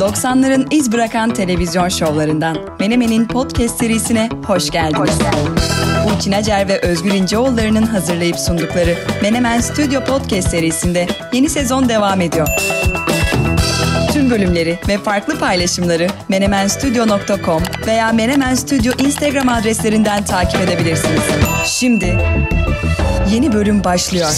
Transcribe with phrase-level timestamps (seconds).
[0.00, 5.18] 90'ların iz bırakan televizyon şovlarından Menemen'in podcast serisine hoş geldiniz.
[6.08, 12.48] Burçin Acer ve Özgür İnceoğulları'nın hazırlayıp sundukları Menemen Stüdyo Podcast serisinde yeni sezon devam ediyor.
[14.12, 21.22] Tüm bölümleri ve farklı paylaşımları menemenstudio.com veya Menemen Studio Instagram adreslerinden takip edebilirsiniz.
[21.66, 22.18] Şimdi
[23.32, 24.30] yeni bölüm başlıyor.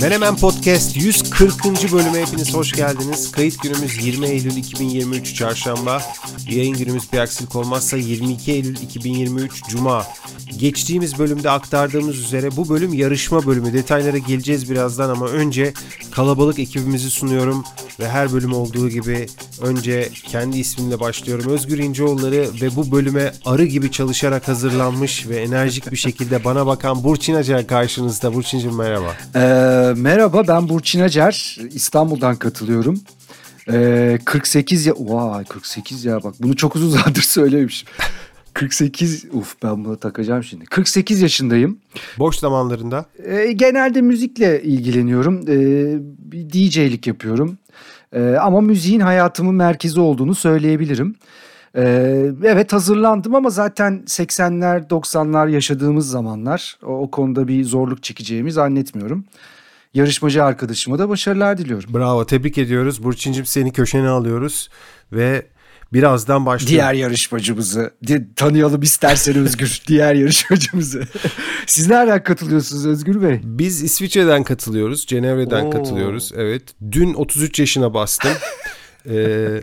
[0.00, 1.92] Menemen Podcast 140.
[1.92, 3.32] bölüme hepiniz hoş geldiniz.
[3.32, 6.02] Kayıt günümüz 20 Eylül 2023 Çarşamba.
[6.50, 10.06] Yayın günümüz bir aksilik olmazsa 22 Eylül 2023 Cuma.
[10.58, 13.72] Geçtiğimiz bölümde aktardığımız üzere bu bölüm yarışma bölümü.
[13.72, 15.72] Detaylara geleceğiz birazdan ama önce
[16.10, 17.64] kalabalık ekibimizi sunuyorum.
[18.00, 19.26] Ve her bölüm olduğu gibi
[19.62, 21.50] önce kendi ismimle başlıyorum.
[21.50, 27.04] Özgür İnceoğulları ve bu bölüme arı gibi çalışarak hazırlanmış ve enerjik bir şekilde bana bakan
[27.04, 28.34] Burçin Acar karşınızda.
[28.34, 29.16] Burçin'cim merhaba.
[29.34, 31.58] Ee, merhaba ben Burçin Acar.
[31.70, 33.00] İstanbul'dan katılıyorum.
[33.72, 34.94] Ee, 48 ya...
[34.98, 37.88] Vay 48 ya bak bunu çok uzun zamandır söylemişim.
[38.54, 40.64] 48 uf ben bunu takacağım şimdi.
[40.64, 41.78] 48 yaşındayım.
[42.18, 43.04] Boş zamanlarında?
[43.24, 45.44] Ee, genelde müzikle ilgileniyorum.
[45.48, 45.98] Ee,
[46.52, 47.58] DJ'lik yapıyorum.
[48.12, 51.16] Ee, ama müziğin hayatımın merkezi olduğunu söyleyebilirim.
[51.76, 58.52] Ee, evet hazırlandım ama zaten 80'ler 90'lar yaşadığımız zamanlar o, o konuda bir zorluk çekeceğimi
[58.52, 59.24] zannetmiyorum.
[59.94, 61.94] Yarışmacı arkadaşıma da başarılar diliyorum.
[61.94, 63.02] Bravo tebrik ediyoruz.
[63.02, 64.68] Burçin'cim seni köşene alıyoruz
[65.12, 65.46] ve
[65.92, 66.72] birazdan başlıyoruz.
[66.72, 67.94] Diğer yarışmacımızı
[68.36, 69.82] tanıyalım istersen Özgür.
[69.88, 71.02] diğer yarışmacımızı.
[71.66, 73.40] Siz nereden katılıyorsunuz Özgür Bey?
[73.44, 75.06] Biz İsviçre'den katılıyoruz.
[75.06, 75.70] Cenevre'den Oo.
[75.70, 76.32] katılıyoruz.
[76.36, 76.62] Evet.
[76.92, 78.32] Dün 33 yaşına bastım.
[79.10, 79.62] ee,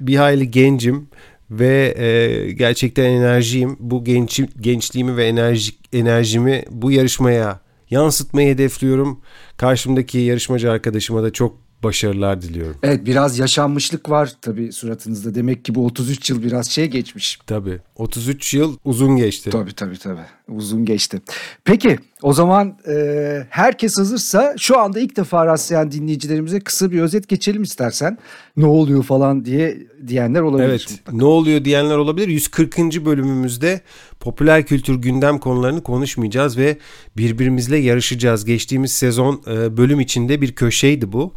[0.00, 1.08] bir hayli gencim
[1.50, 3.76] ve e, gerçekten enerjiyim.
[3.80, 9.20] Bu genç, gençliğimi ve enerji, enerjimi bu yarışmaya yansıtmayı hedefliyorum.
[9.56, 12.76] Karşımdaki yarışmacı arkadaşıma da çok başarılar diliyorum.
[12.82, 15.34] Evet biraz yaşanmışlık var tabii suratınızda.
[15.34, 17.38] Demek ki bu 33 yıl biraz şey geçmiş.
[17.46, 17.78] Tabii.
[17.96, 19.50] 33 yıl uzun geçti.
[19.50, 20.20] Tabii tabii tabii.
[20.48, 21.20] Uzun geçti.
[21.64, 27.28] Peki o zaman e, herkes hazırsa şu anda ilk defa rastlayan dinleyicilerimize kısa bir özet
[27.28, 28.18] geçelim istersen.
[28.56, 30.68] Ne oluyor falan diye diyenler olabilir.
[30.68, 31.00] Evet.
[31.12, 32.28] Ne oluyor diyenler olabilir.
[32.28, 32.78] 140.
[32.78, 33.80] bölümümüzde
[34.20, 36.78] popüler kültür gündem konularını konuşmayacağız ve
[37.16, 38.44] birbirimizle yarışacağız.
[38.44, 41.32] Geçtiğimiz sezon e, bölüm içinde bir köşeydi bu.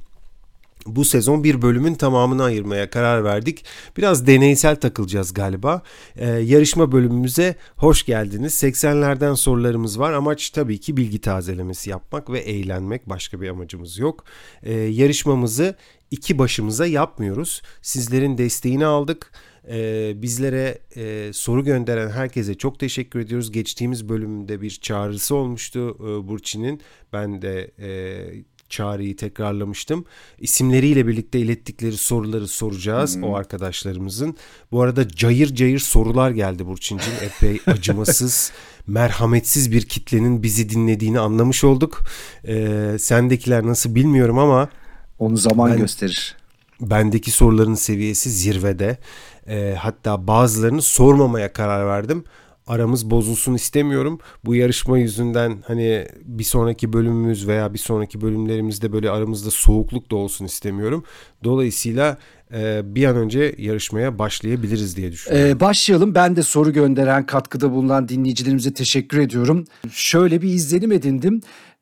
[0.85, 3.65] Bu sezon bir bölümün tamamını ayırmaya karar verdik.
[3.97, 5.81] Biraz deneysel takılacağız galiba.
[6.15, 8.63] Ee, yarışma bölümümüze hoş geldiniz.
[8.63, 10.13] 80'lerden sorularımız var.
[10.13, 13.09] Amaç tabii ki bilgi tazelemesi yapmak ve eğlenmek.
[13.09, 14.23] Başka bir amacımız yok.
[14.63, 15.75] Ee, yarışmamızı
[16.11, 17.61] iki başımıza yapmıyoruz.
[17.81, 19.31] Sizlerin desteğini aldık.
[19.69, 23.51] Ee, bizlere e, soru gönderen herkese çok teşekkür ediyoruz.
[23.51, 26.81] Geçtiğimiz bölümde bir çağrısı olmuştu e, Burçin'in.
[27.13, 30.05] Ben de e, çağrıyı tekrarlamıştım.
[30.39, 34.35] İsimleriyle birlikte ilettikleri soruları soracağız o arkadaşlarımızın.
[34.71, 37.13] Bu arada cayır cayır sorular geldi Burçin'cim.
[37.21, 38.51] Epey acımasız,
[38.87, 42.01] merhametsiz bir kitlenin bizi dinlediğini anlamış olduk.
[42.47, 44.69] Ee, sendekiler nasıl bilmiyorum ama
[45.19, 46.35] Onu zaman Ben- gösterir.
[46.81, 48.97] bendeki soruların seviyesi zirvede.
[49.47, 52.23] Ee, hatta bazılarını sormamaya karar verdim.
[52.67, 54.19] Aramız bozulsun istemiyorum.
[54.45, 60.15] Bu yarışma yüzünden hani bir sonraki bölümümüz veya bir sonraki bölümlerimizde böyle aramızda soğukluk da
[60.15, 61.03] olsun istemiyorum.
[61.43, 62.17] Dolayısıyla
[62.53, 65.49] e, bir an önce yarışmaya başlayabiliriz diye düşünüyorum.
[65.49, 66.15] Ee, başlayalım.
[66.15, 69.65] Ben de soru gönderen, katkıda bulunan dinleyicilerimize teşekkür ediyorum.
[69.91, 71.41] Şöyle bir izlenim edindim.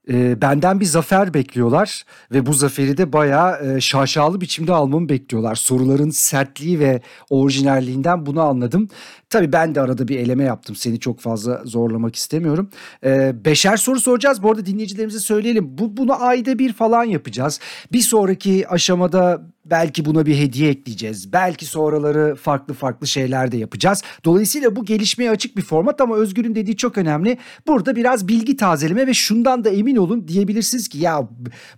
[0.09, 5.55] Ee, benden bir zafer bekliyorlar ve bu zaferi de bayağı e, şaşalı biçimde almamı bekliyorlar.
[5.55, 8.89] Soruların sertliği ve orijinalliğinden bunu anladım.
[9.31, 10.75] Tabii ben de arada bir eleme yaptım.
[10.75, 12.69] Seni çok fazla zorlamak istemiyorum.
[13.03, 14.43] Ee, beşer soru soracağız.
[14.43, 15.77] Bu arada dinleyicilerimize söyleyelim.
[15.77, 17.59] Bu, bunu ayda bir falan yapacağız.
[17.91, 21.33] Bir sonraki aşamada belki buna bir hediye ekleyeceğiz.
[21.33, 24.01] Belki sonraları farklı farklı şeyler de yapacağız.
[24.25, 27.37] Dolayısıyla bu gelişmeye açık bir format ama Özgür'ün dediği çok önemli.
[27.67, 31.29] Burada biraz bilgi tazeleme ve şundan da emin olun diyebilirsiniz ki ya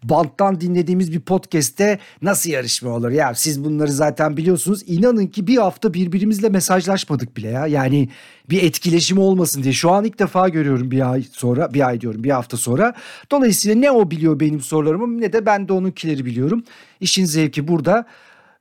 [0.04, 4.84] banttan dinlediğimiz bir podcast'te nasıl yarışma olur ya siz bunları zaten biliyorsunuz.
[4.88, 7.68] İnanın ki bir hafta birbirimizle mesajlaşmadık bile ya.
[7.68, 8.10] Yani
[8.50, 9.74] bir etkileşim olmasın diye.
[9.74, 12.94] Şu an ilk defa görüyorum bir ay sonra, bir ay diyorum bir hafta sonra.
[13.32, 16.64] Dolayısıyla ne o biliyor benim sorularımı ne de ben de onunkileri biliyorum.
[17.02, 18.06] İşin zevki burada.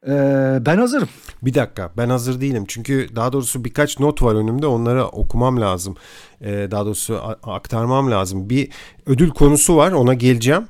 [0.08, 1.08] Ee, ben hazırım.
[1.43, 5.96] Bir dakika ben hazır değilim çünkü daha doğrusu birkaç not var önümde onları okumam lazım.
[6.40, 8.50] Ee, daha doğrusu aktarmam lazım.
[8.50, 8.69] Bir
[9.06, 10.62] ödül konusu var ona geleceğim.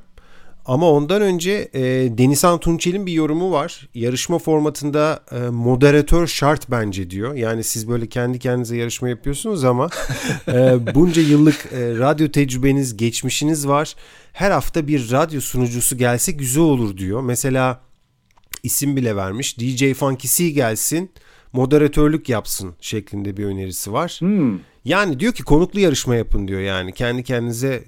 [0.65, 1.81] Ama ondan önce e,
[2.17, 3.89] Denizhan Tunçel'in bir yorumu var.
[3.93, 7.33] Yarışma formatında e, moderatör şart bence diyor.
[7.33, 9.89] Yani siz böyle kendi kendinize yarışma yapıyorsunuz ama
[10.47, 13.95] e, bunca yıllık e, radyo tecrübeniz, geçmişiniz var.
[14.33, 17.21] Her hafta bir radyo sunucusu gelse güzel olur diyor.
[17.21, 17.81] Mesela
[18.63, 19.59] isim bile vermiş.
[19.59, 21.11] DJ Funky C gelsin
[21.53, 24.15] moderatörlük yapsın şeklinde bir önerisi var.
[24.19, 24.59] Hmm.
[24.85, 26.93] Yani diyor ki konuklu yarışma yapın diyor yani.
[26.93, 27.83] Kendi kendinize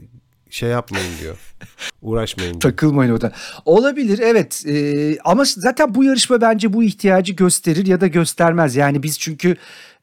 [0.56, 1.38] şey yapmayın diyor.
[2.02, 2.62] Uğraşmayın diyor.
[2.62, 3.32] Takılmayın orada.
[3.66, 8.76] Olabilir evet Ee, ama zaten bu yarışma bence bu ihtiyacı gösterir ya da göstermez.
[8.76, 9.56] Yani biz çünkü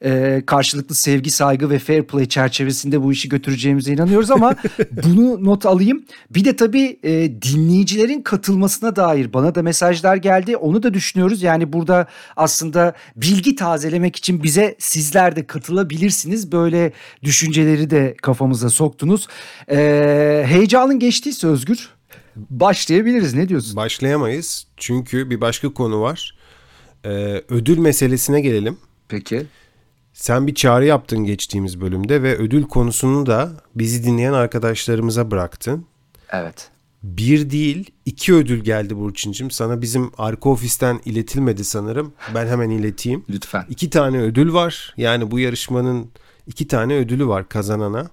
[0.04, 4.56] e, karşılıklı sevgi, saygı ve fair play çerçevesinde bu işi götüreceğimize inanıyoruz ama
[5.04, 6.04] bunu not alayım.
[6.30, 10.56] Bir de tabii e, dinleyicilerin katılmasına dair bana da mesajlar geldi.
[10.56, 11.42] Onu da düşünüyoruz.
[11.42, 12.06] Yani burada
[12.36, 16.52] aslında bilgi tazelemek için bize sizler de katılabilirsiniz.
[16.52, 19.28] Böyle düşünceleri de kafamıza soktunuz.
[19.70, 21.88] E, heyecanın geçtiyse Özgür
[22.36, 23.34] başlayabiliriz.
[23.34, 23.76] Ne diyorsun?
[23.76, 26.34] Başlayamayız çünkü bir başka konu var.
[27.04, 27.08] Ee,
[27.48, 28.78] ödül meselesine gelelim.
[29.08, 29.46] Peki.
[30.12, 35.86] Sen bir çağrı yaptın geçtiğimiz bölümde ve ödül konusunu da bizi dinleyen arkadaşlarımıza bıraktın.
[36.30, 36.70] Evet.
[37.02, 39.50] Bir değil iki ödül geldi Burçin'cim.
[39.50, 42.12] Sana bizim arka ofisten iletilmedi sanırım.
[42.34, 43.24] Ben hemen ileteyim.
[43.30, 43.64] Lütfen.
[43.68, 44.94] İki tane ödül var.
[44.96, 46.10] Yani bu yarışmanın
[46.46, 48.10] iki tane ödülü var kazanana.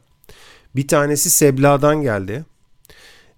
[0.75, 2.45] Bir tanesi Sebla'dan geldi.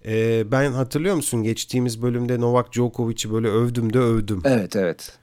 [0.05, 4.41] Ee, ben hatırlıyor musun geçtiğimiz bölümde Novak Djokovic'i böyle övdüm de övdüm.
[4.45, 5.17] Evet evet.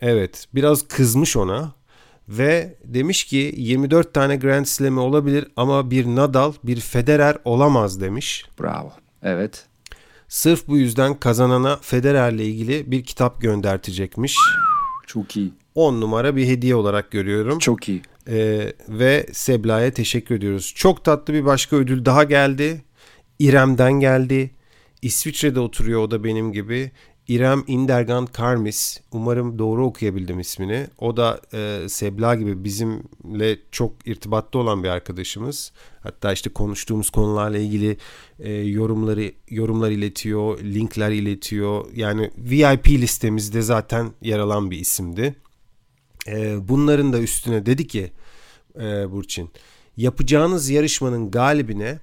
[0.00, 1.72] Evet biraz kızmış ona
[2.30, 8.44] ve demiş ki 24 tane Grand Slam'i olabilir ama bir Nadal bir Federer olamaz demiş.
[8.60, 8.92] Bravo.
[9.22, 9.66] Evet.
[10.28, 14.36] Sırf bu yüzden kazanana Federer'le ilgili bir kitap göndertecekmiş.
[15.06, 15.52] Çok iyi.
[15.74, 17.58] 10 numara bir hediye olarak görüyorum.
[17.58, 18.02] Çok iyi.
[18.28, 20.72] Ee, ve Sebla'ya teşekkür ediyoruz.
[20.76, 22.84] Çok tatlı bir başka ödül daha geldi.
[23.38, 24.50] İrem'den geldi.
[25.02, 26.90] İsviçre'de oturuyor o da benim gibi.
[27.30, 29.00] İrem Indergan Karmis.
[29.12, 30.86] Umarım doğru okuyabildim ismini.
[30.98, 35.72] O da e, Sebla gibi bizimle çok irtibatta olan bir arkadaşımız.
[36.00, 37.96] Hatta işte konuştuğumuz konularla ilgili
[38.38, 41.84] e, yorumları yorumlar iletiyor, linkler iletiyor.
[41.94, 45.34] Yani VIP listemizde zaten yer alan bir isimdi.
[46.26, 48.12] E, bunların da üstüne dedi ki
[48.80, 49.50] e, Burçin,
[49.96, 51.98] yapacağınız yarışmanın galibine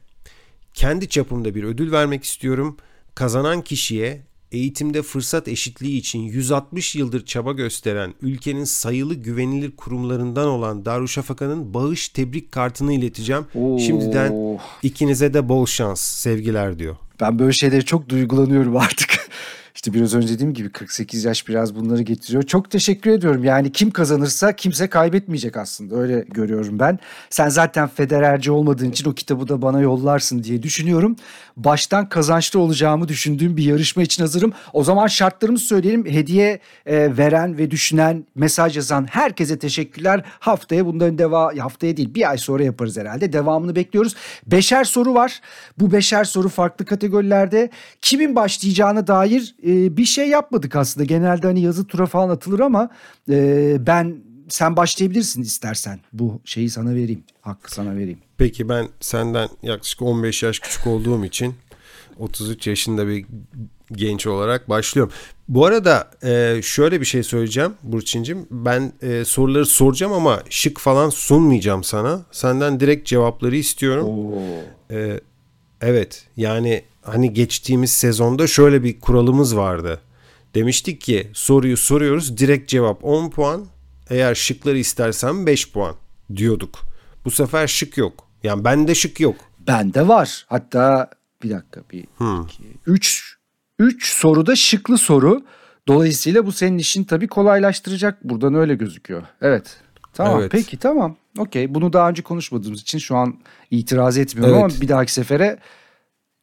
[0.73, 2.77] kendi çapımda bir ödül vermek istiyorum.
[3.15, 10.85] Kazanan kişiye eğitimde fırsat eşitliği için 160 yıldır çaba gösteren ülkenin sayılı güvenilir kurumlarından olan
[10.85, 13.45] Darüşşafaka'nın bağış tebrik kartını ileteceğim.
[13.55, 13.79] Oo.
[13.79, 16.95] Şimdiden ikinize de bol şans, sevgiler diyor.
[17.21, 19.29] Ben böyle şeylere çok duygulanıyorum artık.
[19.77, 22.43] İşte biraz önce dediğim gibi 48 yaş biraz bunları getiriyor.
[22.43, 23.43] Çok teşekkür ediyorum.
[23.43, 25.95] Yani kim kazanırsa kimse kaybetmeyecek aslında.
[25.95, 26.99] Öyle görüyorum ben.
[27.29, 31.15] Sen zaten Federerci olmadığın için o kitabı da bana yollarsın diye düşünüyorum.
[31.57, 34.53] Baştan kazançlı olacağımı düşündüğüm bir yarışma için hazırım.
[34.73, 36.05] O zaman şartlarımızı söyleyelim.
[36.05, 40.23] Hediye e, veren ve düşünen, mesaj yazan herkese teşekkürler.
[40.39, 43.33] Haftaya bundan devam haftaya değil bir ay sonra yaparız herhalde.
[43.33, 44.15] Devamını bekliyoruz.
[44.47, 45.41] Beşer soru var.
[45.79, 47.69] Bu beşer soru farklı kategorilerde.
[48.01, 51.05] Kimin başlayacağına dair e, bir şey yapmadık aslında.
[51.05, 52.89] Genelde hani yazı tura falan atılır ama
[53.29, 54.17] e, ben
[54.49, 55.99] sen başlayabilirsin istersen.
[56.13, 57.23] Bu şeyi sana vereyim.
[57.41, 58.19] Hakkı sana vereyim.
[58.37, 61.55] Peki ben senden yaklaşık 15 yaş küçük olduğum için
[62.17, 63.25] 33 yaşında bir
[63.91, 65.13] genç olarak başlıyorum.
[65.47, 68.47] Bu arada e, şöyle bir şey söyleyeceğim Burçin'cim.
[68.51, 72.21] Ben e, soruları soracağım ama şık falan sunmayacağım sana.
[72.31, 74.29] Senden direkt cevapları istiyorum.
[74.91, 75.19] E,
[75.81, 80.01] evet yani hani geçtiğimiz sezonda şöyle bir kuralımız vardı.
[80.55, 83.65] Demiştik ki soruyu soruyoruz direkt cevap 10 puan.
[84.09, 85.95] Eğer şıkları istersen 5 puan
[86.35, 86.79] diyorduk.
[87.25, 88.27] Bu sefer şık yok.
[88.43, 89.35] Yani bende şık yok.
[89.67, 90.45] Bende var.
[90.47, 91.09] Hatta
[91.43, 92.05] bir dakika bir
[92.43, 93.35] iki, üç,
[93.79, 95.41] üç soruda şıklı soru.
[95.87, 98.23] Dolayısıyla bu senin işin tabii kolaylaştıracak.
[98.23, 99.23] Buradan öyle gözüküyor.
[99.41, 99.77] Evet.
[100.13, 100.51] Tamam Evet.
[100.51, 101.15] peki tamam.
[101.37, 103.39] Okey bunu daha önce konuşmadığımız için şu an
[103.71, 104.71] itiraz etmiyorum Evet.
[104.71, 105.59] ama bir dahaki sefere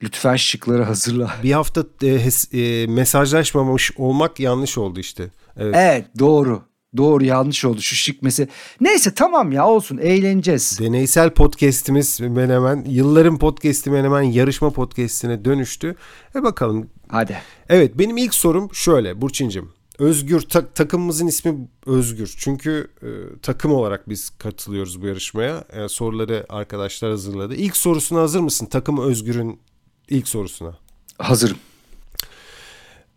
[0.04, 1.34] lütfen şıkları hazırla.
[1.42, 5.30] Bir hafta e, hes- e, mesajlaşmamış olmak yanlış oldu işte.
[5.56, 5.75] Evet.
[5.78, 6.62] Evet doğru.
[6.96, 8.49] Doğru yanlış oldu şu şık mesela.
[8.80, 10.78] Neyse tamam ya olsun eğleneceğiz.
[10.80, 15.96] Deneysel podcast'imiz Menemen, yılların podcast'i Menemen yarışma podcast'ine dönüştü.
[16.34, 16.90] E bakalım.
[17.08, 17.37] Hadi.
[17.68, 19.68] Evet benim ilk sorum şöyle Burçin'cim.
[19.99, 22.34] Özgür ta- takımımızın ismi Özgür.
[22.38, 23.08] Çünkü e,
[23.42, 25.64] takım olarak biz katılıyoruz bu yarışmaya.
[25.73, 27.54] E, soruları arkadaşlar hazırladı.
[27.54, 28.66] İlk sorusuna hazır mısın?
[28.66, 29.61] Takım Özgür'ün
[30.08, 30.78] ilk sorusuna.
[31.18, 31.56] Hazırım.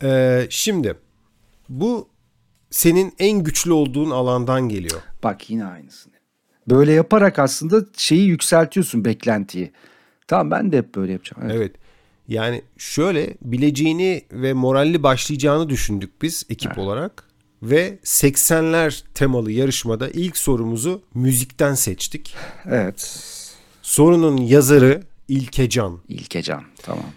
[0.04, 0.96] E, şimdi
[1.70, 2.08] bu
[2.70, 5.02] senin en güçlü olduğun alandan geliyor.
[5.24, 6.14] Bak yine aynısını.
[6.70, 9.72] Böyle yaparak aslında şeyi yükseltiyorsun beklentiyi.
[10.28, 11.42] Tamam ben de hep böyle yapacağım.
[11.46, 11.56] Evet.
[11.58, 11.76] Evet.
[12.28, 17.24] Yani şöyle bileceğini ve moralli başlayacağını düşündük biz ekip olarak.
[17.64, 22.36] Ve 80'ler temalı yarışmada ilk sorumuzu müzikten seçtik.
[22.66, 23.24] evet.
[23.82, 26.00] Sorunun yazarı İlkecan.
[26.08, 27.12] İlkecan tamam.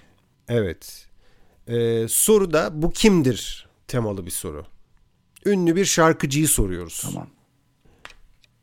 [0.49, 1.07] Evet.
[1.69, 4.67] Ee, soruda bu kimdir temalı bir soru.
[5.47, 7.00] Ünlü bir şarkıcıyı soruyoruz.
[7.02, 7.29] Tamam.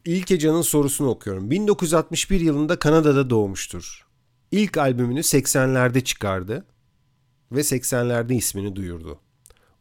[0.05, 1.51] İlkecan'ın sorusunu okuyorum.
[1.51, 4.07] 1961 yılında Kanada'da doğmuştur.
[4.51, 6.65] İlk albümünü 80'lerde çıkardı
[7.51, 9.19] ve 80'lerde ismini duyurdu.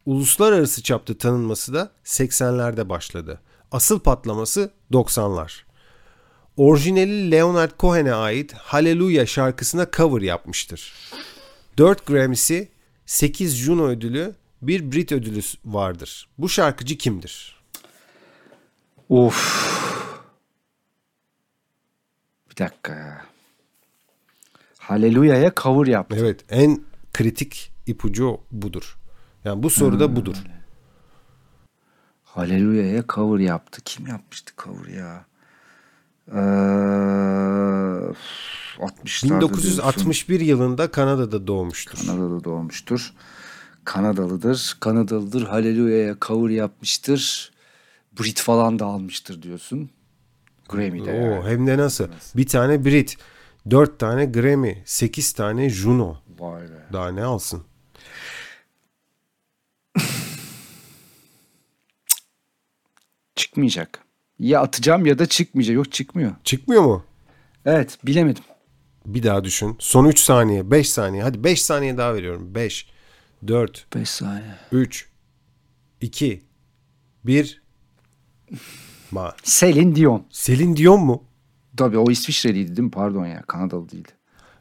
[0.05, 3.41] Uluslararası çapta tanınması da 80'lerde başladı.
[3.71, 5.66] Asıl patlaması 90'lar.
[6.57, 10.93] Orijinali Leonard Cohen'e ait Hallelujah şarkısına cover yapmıştır.
[11.77, 12.71] 4 Grammy'si,
[13.05, 16.29] 8 Juno ödülü, bir Brit ödülü vardır.
[16.37, 17.63] Bu şarkıcı kimdir?
[19.09, 19.67] Of.
[22.51, 23.25] Bir dakika ya.
[24.77, 26.17] Hallelujah'ya cover yaptı.
[26.19, 26.81] Evet en
[27.13, 28.97] kritik ipucu budur.
[29.45, 30.35] Yani bu soruda budur.
[32.23, 33.81] Hallelujah'ya cover yaptı.
[33.85, 35.25] Kim yapmıştı cover ya?
[36.31, 36.37] Ee,
[38.79, 42.07] 60'larda 1961 yılında Kanada'da doğmuştur.
[42.07, 43.13] Kanada'da doğmuştur.
[43.83, 44.77] Kanadalıdır.
[44.79, 45.43] Kanadalıdır.
[45.47, 47.51] Hallelujah'ya cover yapmıştır.
[48.19, 49.89] Brit falan da almıştır diyorsun.
[50.69, 51.39] Grammy'de yani.
[51.39, 52.07] Oo, hem de nasıl?
[52.35, 53.17] Bir tane Brit,
[53.69, 56.17] 4 tane Grammy, 8 tane Juno.
[56.39, 56.87] Vay be.
[56.93, 57.63] Daha ne alsın?
[63.35, 64.06] Çıkmayacak.
[64.39, 65.75] Ya atacağım ya da çıkmayacak.
[65.75, 66.31] Yok çıkmıyor.
[66.43, 67.03] Çıkmıyor mu?
[67.65, 68.43] Evet bilemedim.
[69.05, 69.75] Bir daha düşün.
[69.79, 71.23] Son 3 saniye, 5 saniye.
[71.23, 72.55] Hadi 5 saniye daha veriyorum.
[72.55, 72.87] 5,
[73.47, 74.55] 4, 5 saniye.
[74.71, 75.09] 3,
[76.01, 76.43] 2,
[77.25, 77.61] 1.
[79.11, 79.35] Ma.
[79.43, 80.25] Celine Dion.
[80.29, 81.23] Selin Dion mu?
[81.77, 82.91] Tabii o İsviçreliydi değil mi?
[82.91, 84.11] Pardon ya Kanadalı değildi.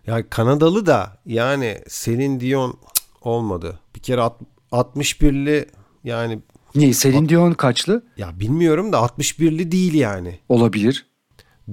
[0.06, 2.78] Ya Kanadalı da yani Selin Dion
[3.20, 3.80] olmadı.
[3.94, 4.40] Bir kere at-
[4.72, 5.66] 61'li
[6.04, 6.38] yani
[6.76, 6.92] Niye?
[6.94, 8.02] Celine Dion kaçlı?
[8.16, 10.38] ya bilmiyorum da 61'li değil yani.
[10.48, 11.06] Olabilir.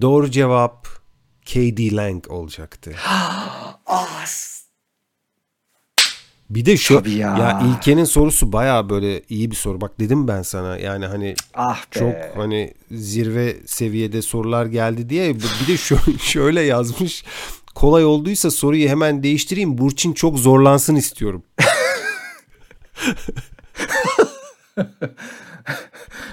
[0.01, 0.87] Doğru cevap
[1.45, 1.95] K.D.
[1.95, 2.91] Lang olacaktı.
[6.49, 7.37] Bir de şu Tabii ya.
[7.37, 9.81] ya İlke'nin sorusu baya böyle iyi bir soru.
[9.81, 11.99] Bak dedim ben sana yani hani Ah be.
[11.99, 17.23] çok hani zirve seviyede sorular geldi diye bir de şö- şöyle yazmış.
[17.75, 19.77] Kolay olduysa soruyu hemen değiştireyim.
[19.77, 21.43] Burçin çok zorlansın istiyorum.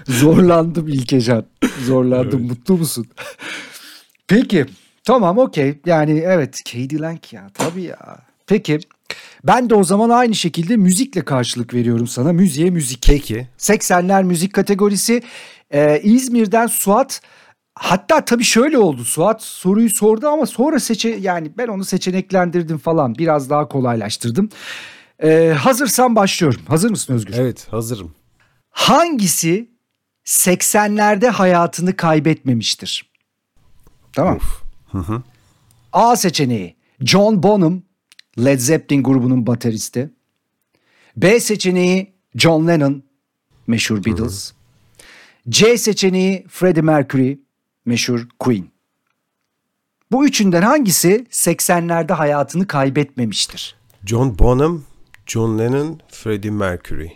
[0.09, 1.45] Zorlandım İlkecan.
[1.87, 2.43] Zorlandım.
[2.47, 3.07] Mutlu musun?
[4.29, 4.67] Peki.
[5.05, 5.81] Tamam okey.
[5.87, 6.59] Yani evet.
[6.65, 7.47] Katie Lang ya.
[7.55, 8.19] Tabii ya.
[8.47, 8.79] Peki.
[9.45, 12.33] Ben de o zaman aynı şekilde müzikle karşılık veriyorum sana.
[12.33, 13.07] Müziğe müzik.
[13.07, 13.49] Peki.
[13.59, 15.23] 80'ler müzik kategorisi.
[15.71, 17.21] Ee, İzmir'den Suat
[17.75, 19.05] Hatta tabii şöyle oldu.
[19.05, 23.15] Suat soruyu sordu ama sonra seçe yani ben onu seçeneklendirdim falan.
[23.15, 24.49] Biraz daha kolaylaştırdım.
[25.23, 26.61] Ee, hazırsan başlıyorum.
[26.69, 27.35] Hazır mısın Özgür?
[27.39, 28.15] Evet hazırım.
[28.71, 29.71] Hangisi
[30.25, 33.11] 80'lerde hayatını kaybetmemiştir?
[34.13, 34.39] Tamam.
[35.93, 37.83] A seçeneği John Bonham,
[38.39, 40.11] Led Zeppelin grubunun bateristi.
[41.17, 43.03] B seçeneği John Lennon,
[43.67, 44.53] meşhur Beatles.
[45.49, 47.39] C seçeneği Freddie Mercury,
[47.85, 48.69] meşhur Queen.
[50.13, 53.77] Bu üçünden hangisi 80'lerde hayatını kaybetmemiştir?
[54.07, 54.83] John Bonham,
[55.27, 57.09] John Lennon, Freddie Mercury.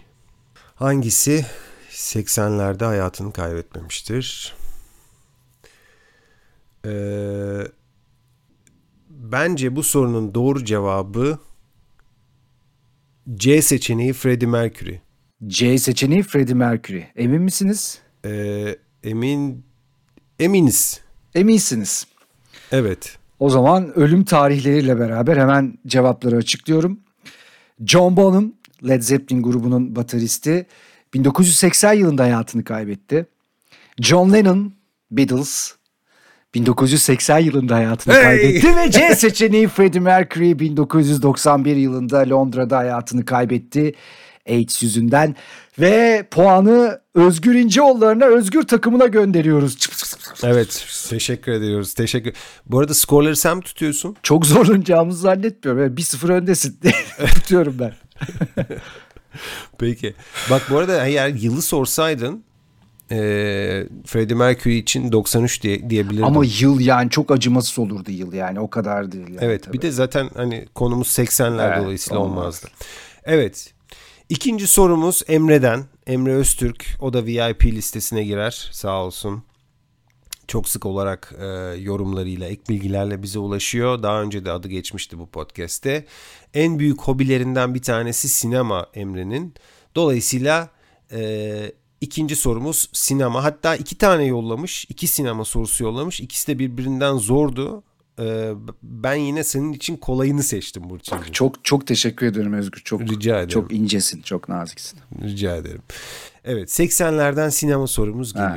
[0.85, 1.47] Hangisi
[1.91, 4.55] 80'lerde hayatını kaybetmemiştir?
[6.87, 7.61] Ee,
[9.11, 11.39] bence bu sorunun doğru cevabı
[13.35, 14.97] C seçeneği Freddie Mercury.
[15.47, 17.03] C seçeneği Freddie Mercury.
[17.17, 17.99] Emin misiniz?
[18.25, 19.65] Ee, emin
[20.39, 21.01] eminiz.
[21.35, 22.07] Eminsiniz.
[22.73, 23.19] Evet.
[23.39, 27.01] O zaman ölüm tarihleriyle beraber hemen cevapları açıklıyorum.
[27.85, 28.53] John Bonham,
[28.89, 30.67] Led Zeppelin grubunun bateristi
[31.15, 33.27] 1980 yılında hayatını kaybetti.
[34.01, 34.73] John Lennon,
[35.11, 35.73] Beatles
[36.55, 38.23] 1980 yılında hayatını Hey!
[38.23, 43.95] kaybetti ve C seçeneği Freddie Mercury 1991 yılında Londra'da hayatını kaybetti.
[44.49, 45.37] AIDS yüzünden
[45.81, 49.77] ve puanı Özgür İnceoğulları'na Özgür takımına gönderiyoruz.
[50.45, 50.87] Evet.
[51.11, 51.95] Teşekkür ediyoruz.
[51.95, 52.33] Teşekkür.
[52.67, 54.17] Bu arada skorları sen mi tutuyorsun?
[54.23, 55.83] Çok zorlanacağımızı zannetmiyorum.
[55.83, 56.81] Yani 1-0 öndesin.
[57.35, 57.93] Tutuyorum ben.
[59.79, 60.15] Peki.
[60.51, 62.45] Bak bu arada eğer yılı sorsaydın
[63.11, 63.17] e,
[64.07, 66.25] Freddie Mercury için 93 diye, diyebilirdim.
[66.25, 69.29] Ama yıl yani çok acımasız olurdu yıl yani o kadar değil.
[69.29, 69.77] Yani, evet tabii.
[69.77, 72.39] bir de zaten hani konumuz 80'ler Evet, dolayısıyla olmaz.
[72.39, 72.69] olmazdı.
[73.25, 73.75] Evet.
[74.29, 75.85] İkinci sorumuz Emre'den.
[76.07, 76.87] Emre Öztürk.
[77.01, 78.69] O da VIP listesine girer.
[78.73, 79.43] Sağ olsun.
[80.49, 81.45] Çok sık olarak e,
[81.81, 84.03] yorumlarıyla, ek bilgilerle bize ulaşıyor.
[84.03, 86.05] Daha önce de adı geçmişti bu podcast'te.
[86.55, 89.55] En büyük hobilerinden bir tanesi sinema Emre'nin.
[89.95, 90.69] Dolayısıyla
[91.13, 93.45] e, ikinci sorumuz sinema.
[93.45, 94.85] Hatta iki tane yollamış.
[94.89, 96.21] iki sinema sorusu yollamış.
[96.21, 97.83] İkisi de birbirinden zordu.
[98.19, 101.33] e, ben yine senin için kolayını seçtim Burçin'cim.
[101.33, 102.81] Çok çok teşekkür ediyorum Özgür.
[102.85, 103.49] Çok Rica ederim.
[103.49, 104.99] Çok incesin, çok naziksin.
[105.23, 105.83] Rica ederim.
[106.45, 108.57] Evet 80'lerden sinema sorumuz Ha.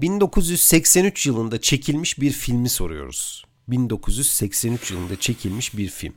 [0.00, 0.20] Geliyor.
[0.20, 3.44] 1983 yılında çekilmiş bir filmi soruyoruz.
[3.68, 6.14] 1983 yılında çekilmiş bir film.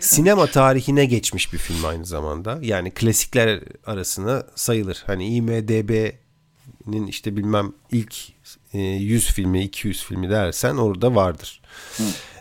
[0.00, 2.58] Sinema tarihine geçmiş bir film aynı zamanda.
[2.62, 5.02] Yani klasikler arasına sayılır.
[5.06, 8.14] Hani IMDB'nin işte bilmem ilk
[8.72, 11.60] e, 100 filmi, 200 filmi dersen orada vardır.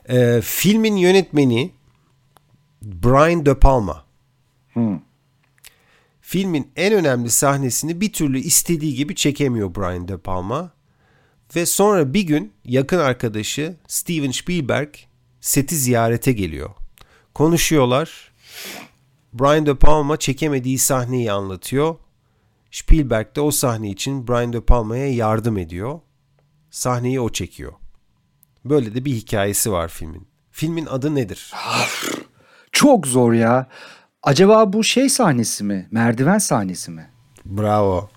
[0.09, 1.71] E, filmin yönetmeni
[2.81, 4.05] Brian De Palma.
[4.73, 4.99] Hı.
[6.33, 10.71] Filmin en önemli sahnesini bir türlü istediği gibi çekemiyor Brian De Palma.
[11.55, 14.93] Ve sonra bir gün yakın arkadaşı Steven Spielberg
[15.41, 16.69] seti ziyarete geliyor.
[17.33, 18.31] Konuşuyorlar.
[19.33, 21.95] Brian De Palma çekemediği sahneyi anlatıyor.
[22.71, 25.99] Spielberg de o sahne için Brian De Palma'ya yardım ediyor.
[26.71, 27.73] Sahneyi o çekiyor.
[28.65, 30.27] Böyle de bir hikayesi var filmin.
[30.51, 31.53] Filmin adı nedir?
[32.71, 33.69] Çok zor ya.
[34.23, 35.87] Acaba bu şey sahnesi mi?
[35.91, 37.07] Merdiven sahnesi mi?
[37.45, 38.09] Bravo.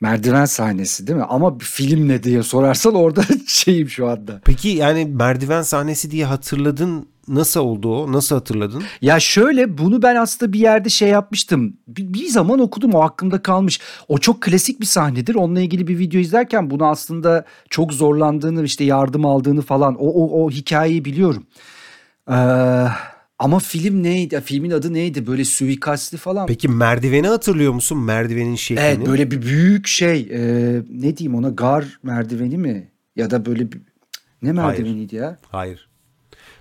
[0.00, 1.24] Merdiven sahnesi değil mi?
[1.28, 4.40] Ama film ne diye sorarsan orada şeyim şu anda.
[4.44, 7.08] Peki yani merdiven sahnesi diye hatırladın.
[7.28, 8.12] Nasıl oldu o?
[8.12, 8.82] Nasıl hatırladın?
[9.00, 11.76] Ya şöyle bunu ben aslında bir yerde şey yapmıştım.
[11.88, 13.80] Bir, bir zaman okudum o aklımda kalmış.
[14.08, 15.34] O çok klasik bir sahnedir.
[15.34, 20.44] Onunla ilgili bir video izlerken bunu aslında çok zorlandığını işte yardım aldığını falan o, o,
[20.44, 21.46] o hikayeyi biliyorum.
[22.30, 22.34] Ee,
[23.40, 24.40] ama film neydi?
[24.44, 25.26] Filmin adı neydi?
[25.26, 26.46] Böyle suikastli falan.
[26.46, 27.98] Peki merdiveni hatırlıyor musun?
[27.98, 28.86] Merdivenin şeklini.
[28.86, 30.40] Evet böyle bir büyük şey e,
[30.90, 32.88] ne diyeyim ona gar merdiveni mi?
[33.16, 33.80] Ya da böyle bir
[34.42, 35.38] ne merdiveniydi ya?
[35.50, 35.88] Hayır.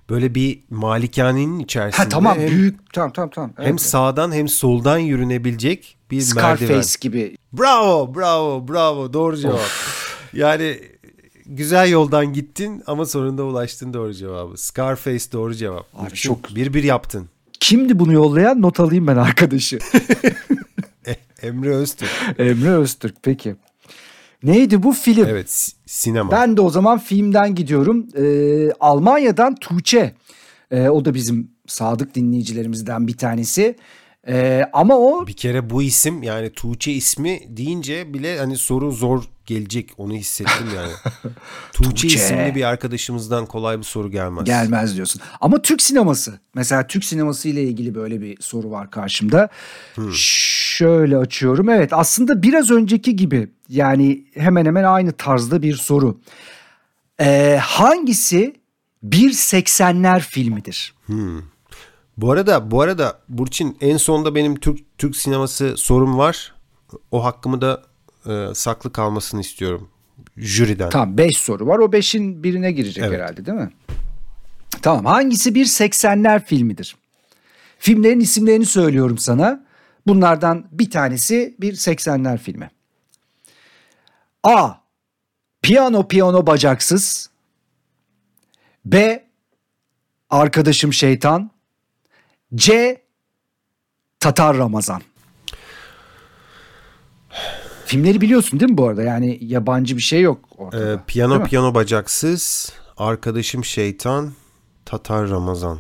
[0.10, 2.04] Böyle bir malikanenin içerisinde.
[2.04, 3.54] Ha tamam hem, büyük tamam tamam tamam.
[3.58, 3.82] hem Evet.
[3.82, 6.86] sağdan hem soldan yürünebilecek bir Scarface merdiven.
[7.02, 7.36] gibi.
[7.54, 9.14] Bravo, bravo, bravo.
[9.14, 9.70] Doğru cevap.
[10.34, 10.80] Yani
[11.50, 14.58] güzel yoldan gittin ama sonunda ulaştın doğru cevabı.
[14.58, 15.86] Scarface doğru cevap.
[15.96, 17.30] Abi çok- Bir bir yaptın.
[17.60, 18.62] Kimdi bunu yollayan?
[18.62, 19.80] Not alayım ben arkadaşı.
[21.42, 22.10] Emre Öztürk.
[22.38, 23.56] Emre Öztürk peki.
[24.44, 25.26] Neydi bu film?
[25.30, 26.32] Evet si- sinema.
[26.32, 28.08] Ben de o zaman filmden gidiyorum.
[28.18, 30.16] Ee, Almanya'dan Tuğçe.
[30.72, 33.76] Ee, o da bizim sadık dinleyicilerimizden bir tanesi.
[34.28, 39.24] Ee, ama o Bir kere bu isim yani Tuğçe ismi deyince bile hani soru zor
[39.50, 40.92] gelecek onu hissettim yani.
[41.74, 42.08] Tuğçe, Tuğçe.
[42.08, 44.46] isimli bir arkadaşımızdan kolay bir soru gelmez.
[44.46, 45.22] gelmez diyorsun.
[45.42, 46.40] Ama Türk sineması.
[46.54, 49.50] Mesela Türk sineması ile ilgili böyle bir soru var karşımda.
[50.14, 51.70] Şöyle açıyorum.
[51.70, 56.20] Evet aslında biraz önceki gibi yani hemen hemen aynı tarzda bir soru.
[57.22, 58.56] Ee, hangisi
[59.04, 60.94] bir 80'ler filmidir?
[62.18, 66.54] Bu arada bu arada Burçin en sonda benim Türk Türk sineması sorum var.
[67.12, 67.89] O hakkımı da
[68.26, 69.90] e, saklı kalmasını istiyorum
[70.38, 70.90] jüriden.
[70.90, 71.80] Tamam 5 soru var.
[71.80, 73.20] O 5'in birine girecek Evet.
[73.20, 73.72] herhalde değil mi?
[74.82, 75.06] Tamam.
[75.06, 76.96] Hangisi bir 80'ler filmidir?
[77.80, 79.66] Filmlerin isimlerini söylüyorum sana.
[80.08, 82.72] Bunlardan bir tanesi bir 80'ler filmi.
[84.44, 84.74] A.
[85.62, 87.30] Piyano piyano bacaksız.
[88.86, 89.24] B.
[90.30, 91.52] Arkadaşım şeytan.
[92.56, 93.02] C.
[94.20, 95.02] Tatar Ramazan.
[97.90, 99.04] Filmleri biliyorsun değil mi bu arada?
[99.04, 100.84] Yani yabancı bir şey yok ortada.
[100.84, 104.32] E, Değil piyano piyano bacaksız, arkadaşım şeytan,
[104.86, 105.80] Tatar Ramazan.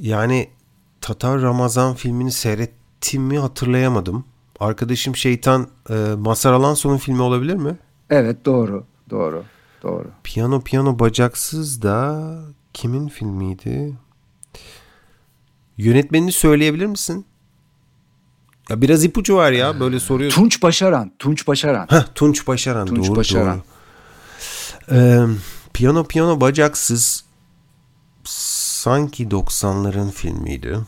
[0.00, 0.50] Yani
[1.00, 4.24] Tatar Ramazan filmini seyrettiğimi hatırlayamadım.
[4.60, 7.76] Arkadaşım şeytan e, Mazhar Alanson'un filmi olabilir mi?
[8.10, 8.84] Evet doğru.
[9.10, 9.44] Doğru.
[9.82, 10.10] Doğru.
[10.24, 12.22] Piyano piyano bacaksız da
[12.72, 13.96] kimin filmiydi?
[15.76, 17.26] Yönetmenini söyleyebilir misin?
[18.68, 20.42] Ya biraz ipucu var ya böyle soruyorsun.
[20.42, 21.12] Tunç Başaran.
[21.18, 21.86] Tunç Başaran.
[21.90, 23.60] Heh, Tunç Başaran Tunç doğru Başaran.
[24.90, 24.98] doğru.
[24.98, 25.26] Ee,
[25.72, 27.24] piyano piyano bacaksız
[28.24, 30.78] sanki 90'ların filmiydi.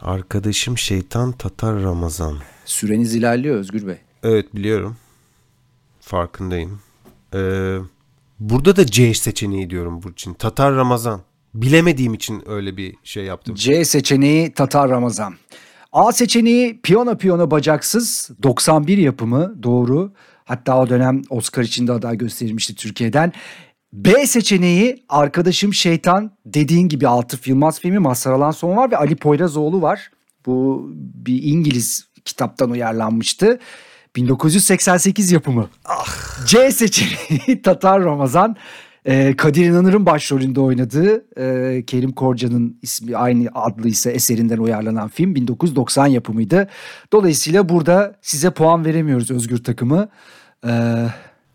[0.00, 2.38] Arkadaşım Şeytan Tatar Ramazan.
[2.64, 3.96] Süreniz ilerliyor Özgür Bey.
[4.22, 4.96] Evet biliyorum.
[6.00, 6.80] Farkındayım.
[7.34, 7.76] Ee,
[8.40, 10.34] burada da C seçeneği diyorum Burçin.
[10.34, 11.22] Tatar Ramazan.
[11.54, 13.54] Bilemediğim için öyle bir şey yaptım.
[13.54, 15.34] C seçeneği Tatar Ramazan.
[15.92, 20.12] A seçeneği Piyano Piyano Bacaksız 91 yapımı doğru.
[20.44, 23.32] Hatta o dönem Oscar için de aday gösterilmişti Türkiye'den.
[23.92, 29.82] B seçeneği Arkadaşım Şeytan dediğin gibi Atıf Yılmaz filmi Mazhar Alanson var ve Ali Poyrazoğlu
[29.82, 30.10] var.
[30.46, 33.58] Bu bir İngiliz kitaptan uyarlanmıştı.
[34.16, 35.68] 1988 yapımı.
[36.46, 38.56] C seçeneği Tatar Ramazan.
[39.06, 46.06] Ee, Kadir İnanır'ın başrolünde oynadığı e, Kerim Korcan'ın ismi aynı adlıysa eserinden uyarlanan film 1990
[46.06, 46.68] yapımıydı.
[47.12, 50.08] Dolayısıyla burada size puan veremiyoruz Özgür takımı.
[50.66, 51.06] Ee,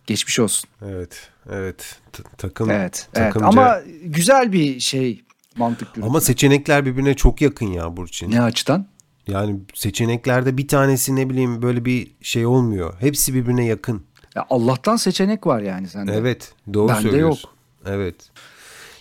[0.08, 0.70] Geçmiş olsun.
[0.86, 1.30] Evet.
[1.52, 1.96] Evet.
[2.14, 3.08] T- takım Evet.
[3.16, 3.34] evet.
[3.34, 5.24] takımca- Ama güzel bir şey
[5.58, 6.06] mantık yürütme.
[6.06, 8.32] ama seçenekler birbirine çok yakın ya Burçin.
[8.32, 8.88] ne açıdan?
[9.28, 12.94] Yani seçeneklerde bir tanesi ne bileyim böyle bir şey olmuyor.
[13.00, 14.04] Hepsi birbirine yakın.
[14.36, 16.14] Ya Allah'tan seçenek var yani sende.
[16.14, 17.50] Evet, doğru Bende söylüyorsun.
[17.86, 18.16] Evet.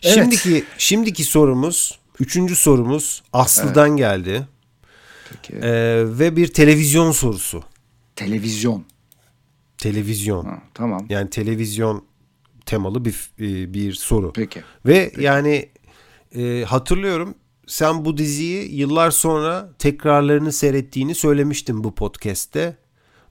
[0.01, 4.49] Şimdiki şimdiki sorumuz, üçüncü sorumuz Aslı'dan geldi.
[5.31, 5.55] Peki.
[5.55, 7.65] Ee, ve bir televizyon sorusu.
[8.17, 8.85] Televizyon.
[9.79, 10.45] Televizyon.
[10.45, 11.07] Ha, tamam.
[11.09, 12.05] Yani televizyon
[12.67, 14.33] temalı bir e, bir soru.
[14.33, 14.63] Peki.
[14.87, 15.69] Ve yani
[16.35, 17.35] e, hatırlıyorum
[17.67, 22.77] sen bu diziyi yıllar sonra tekrarlarını seyrettiğini söylemiştin bu podcast'te.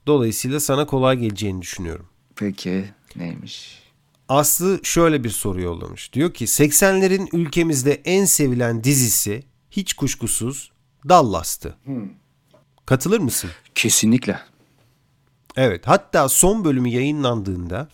[0.07, 2.05] Dolayısıyla sana kolay geleceğini düşünüyorum.
[2.35, 2.85] Peki.
[3.15, 3.83] Neymiş?
[4.29, 6.13] Aslı şöyle bir soru yollamış.
[6.13, 10.71] Diyor ki 80'lerin ülkemizde en sevilen dizisi hiç kuşkusuz
[11.09, 11.77] Dallas'tı.
[12.85, 13.49] Katılır mısın?
[13.75, 14.39] Kesinlikle.
[15.55, 15.87] Evet.
[15.87, 17.87] Hatta son bölümü yayınlandığında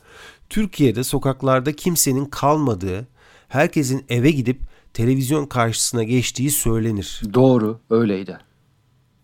[0.49, 3.07] Türkiye'de sokaklarda kimsenin kalmadığı,
[3.47, 4.61] herkesin eve gidip
[4.93, 7.21] televizyon karşısına geçtiği söylenir.
[7.33, 7.79] Doğru.
[7.89, 8.39] Öyleydi.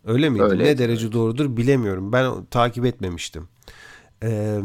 [0.05, 0.43] Öyle miydi?
[0.43, 2.11] Öyleydi, ne derece doğrudur bilemiyorum.
[2.11, 3.47] Ben takip etmemiştim.
[4.23, 4.59] Ee,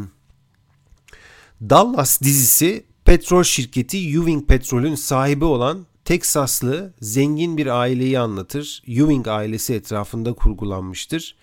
[1.61, 8.83] Dallas dizisi petrol şirketi Ewing Petrol'ün sahibi olan Teksaslı zengin bir aileyi anlatır.
[8.87, 11.37] Ewing ailesi etrafında kurgulanmıştır.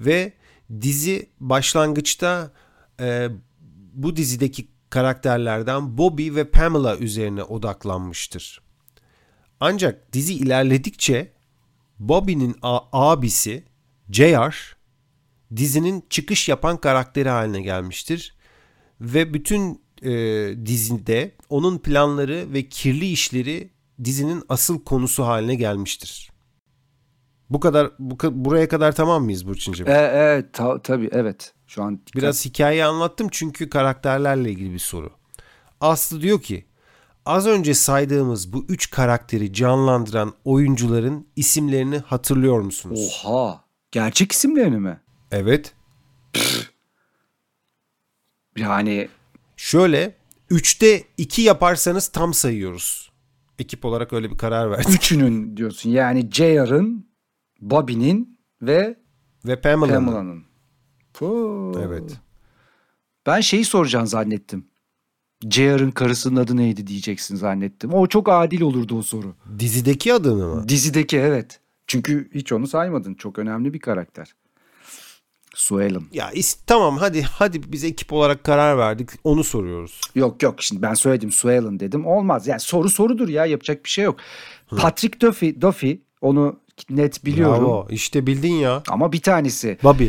[0.00, 0.32] Ve
[0.80, 2.52] dizi başlangıçta
[3.00, 3.28] e,
[3.92, 8.60] bu dizideki karakterlerden Bobby ve Pamela üzerine odaklanmıştır.
[9.60, 11.33] Ancak dizi ilerledikçe
[11.98, 12.56] Bobby'nin
[12.92, 13.64] abisi
[14.10, 14.76] JR
[15.56, 18.34] dizinin çıkış yapan karakteri haline gelmiştir.
[19.00, 20.12] Ve bütün e,
[20.66, 23.70] dizide onun planları ve kirli işleri
[24.04, 26.30] dizinin asıl konusu haline gelmiştir.
[27.50, 29.88] Bu kadar bu, buraya kadar tamam mıyız Burçin'cim?
[29.88, 30.52] E, evet.
[30.52, 31.54] ta- tabii evet.
[31.66, 35.10] Şu an Biraz hikayeyi anlattım çünkü karakterlerle ilgili bir soru.
[35.80, 36.66] Aslı diyor ki
[37.26, 43.22] az önce saydığımız bu üç karakteri canlandıran oyuncuların isimlerini hatırlıyor musunuz?
[43.26, 43.64] Oha.
[43.92, 45.00] Gerçek isimlerini mi?
[45.30, 45.74] Evet.
[48.56, 49.08] Yani
[49.56, 50.14] Şöyle
[50.50, 53.12] 3'te 2 yaparsanız tam sayıyoruz.
[53.58, 54.94] Ekip olarak öyle bir karar verdik.
[54.94, 55.90] üçünün diyorsun.
[55.90, 57.06] Yani JR'ın,
[57.60, 58.98] Bobby'nin ve
[59.44, 60.06] Ve Pamela'nın.
[60.06, 60.44] Pamela'nın.
[61.82, 62.12] Evet.
[63.26, 64.66] Ben şeyi soracağını zannettim.
[65.50, 67.94] JR'ın karısının adı neydi diyeceksin zannettim.
[67.94, 69.34] O çok adil olurdu o soru.
[69.58, 70.68] Dizideki adını mı?
[70.68, 71.60] Dizideki evet.
[71.86, 73.14] Çünkü hiç onu saymadın.
[73.14, 74.34] Çok önemli bir karakter.
[75.54, 76.02] Suellen.
[76.12, 79.10] Ya is- tamam hadi hadi biz ekip olarak karar verdik.
[79.24, 80.00] Onu soruyoruz.
[80.14, 82.06] Yok yok şimdi ben söyledim Suellen dedim.
[82.06, 82.46] Olmaz.
[82.46, 84.16] Yani soru sorudur ya yapacak bir şey yok.
[84.70, 87.64] Patrick Duffy, Duffy onu net biliyorum.
[87.64, 87.86] Bravo.
[87.90, 88.82] İşte bildin ya.
[88.88, 89.78] Ama bir tanesi.
[89.82, 90.08] Bobby.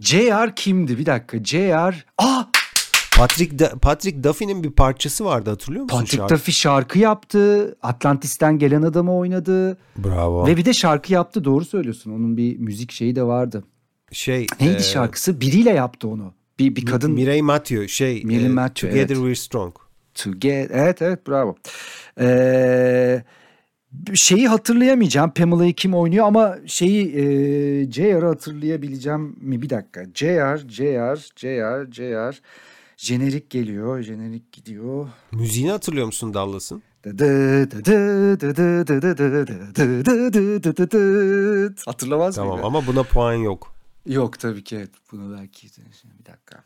[0.00, 0.98] JR kimdi?
[0.98, 1.44] Bir dakika.
[1.44, 2.06] JR.
[2.18, 2.42] Aa
[3.16, 5.98] Patrick Da- Patrick Duffy'nin bir parçası vardı hatırlıyor musun?
[5.98, 6.34] Patrick şarkı?
[6.34, 7.74] Duffy şarkı yaptı.
[7.82, 9.78] Atlantis'ten gelen adamı oynadı.
[9.98, 10.46] Bravo.
[10.46, 11.44] Ve bir de şarkı yaptı.
[11.44, 12.10] Doğru söylüyorsun.
[12.10, 13.64] Onun bir müzik şeyi de vardı.
[14.12, 15.40] şey Neydi e, şarkısı?
[15.40, 16.34] Biriyle yaptı onu.
[16.58, 17.12] Bir, bir kadın.
[17.12, 19.16] Mireille Mathieu şey Mireille e, Mathieu, Together evet.
[19.16, 19.74] We're Strong.
[20.14, 20.70] Together.
[20.72, 21.56] Evet evet bravo.
[22.20, 23.22] Ee,
[24.14, 25.30] şeyi hatırlayamayacağım.
[25.30, 27.22] Pamela'yı kim oynuyor ama şeyi e,
[27.92, 29.62] JR'ı hatırlayabileceğim mi?
[29.62, 30.04] Bir dakika.
[30.14, 32.40] JR, JR, JR, JR
[32.96, 35.08] jenerik geliyor, jenerik gidiyor.
[35.32, 36.82] Müziğini hatırlıyor musun Dallas'ın?
[41.86, 42.62] Hatırlamaz tamam, mıydı?
[42.62, 43.74] Tamam ama buna puan yok.
[44.06, 44.90] Yok tabii ki evet.
[45.12, 45.66] Bunu belki
[46.20, 46.64] bir dakika.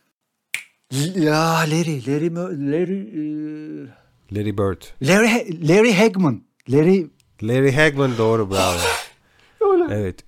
[1.21, 2.35] Ya Larry, Larry,
[2.71, 3.89] Larry...
[4.33, 4.83] Larry Bird.
[5.03, 6.43] Larry, Larry Hagman.
[6.69, 7.07] Larry...
[7.43, 8.79] Larry Hagman doğru bravo.
[9.91, 10.25] evet.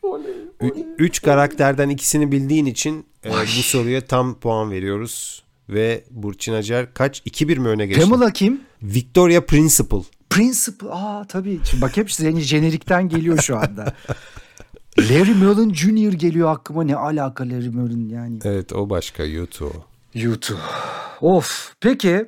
[0.62, 5.44] Ü- üç karakterden ikisini bildiğin için e, bu soruya tam puan veriyoruz.
[5.68, 7.20] Ve Burçin Acar kaç?
[7.20, 8.08] 2-1 mi öne geçti?
[8.10, 8.60] Pamela kim?
[8.82, 10.02] Victoria Principal.
[10.30, 10.88] Principal.
[10.90, 11.60] Aa tabii.
[11.64, 13.92] Şimdi bak hepsi senin jenerikten geliyor şu anda.
[14.98, 16.12] Larry Mullen Jr.
[16.12, 16.84] geliyor aklıma.
[16.84, 18.38] Ne alaka Larry Mullen yani.
[18.44, 19.74] Evet o başka YouTube.
[20.14, 20.60] YouTube.
[21.20, 21.72] Of.
[21.80, 22.26] Peki.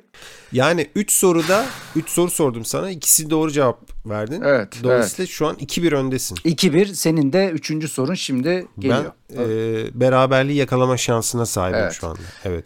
[0.51, 2.89] Yani 3 soruda 3 soru sordum sana.
[2.89, 4.41] İkisi doğru cevap verdin.
[4.45, 6.35] Evet, Dolayısıyla şu an 2-1 öndesin.
[6.35, 9.11] 2-1 senin de üçüncü sorun şimdi geliyor.
[9.37, 11.93] Ben e, beraberliği yakalama şansına sahibim Evet.
[11.93, 12.19] şu anda.
[12.45, 12.65] Evet.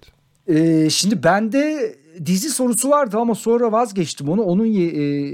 [0.50, 4.42] Ee, şimdi bende dizi sorusu vardı ama sonra vazgeçtim onu.
[4.42, 5.34] Onun ye- e,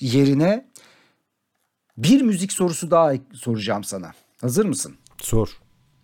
[0.00, 0.66] yerine
[1.98, 4.12] bir müzik sorusu daha soracağım sana.
[4.40, 4.94] Hazır mısın?
[5.18, 5.48] Sor.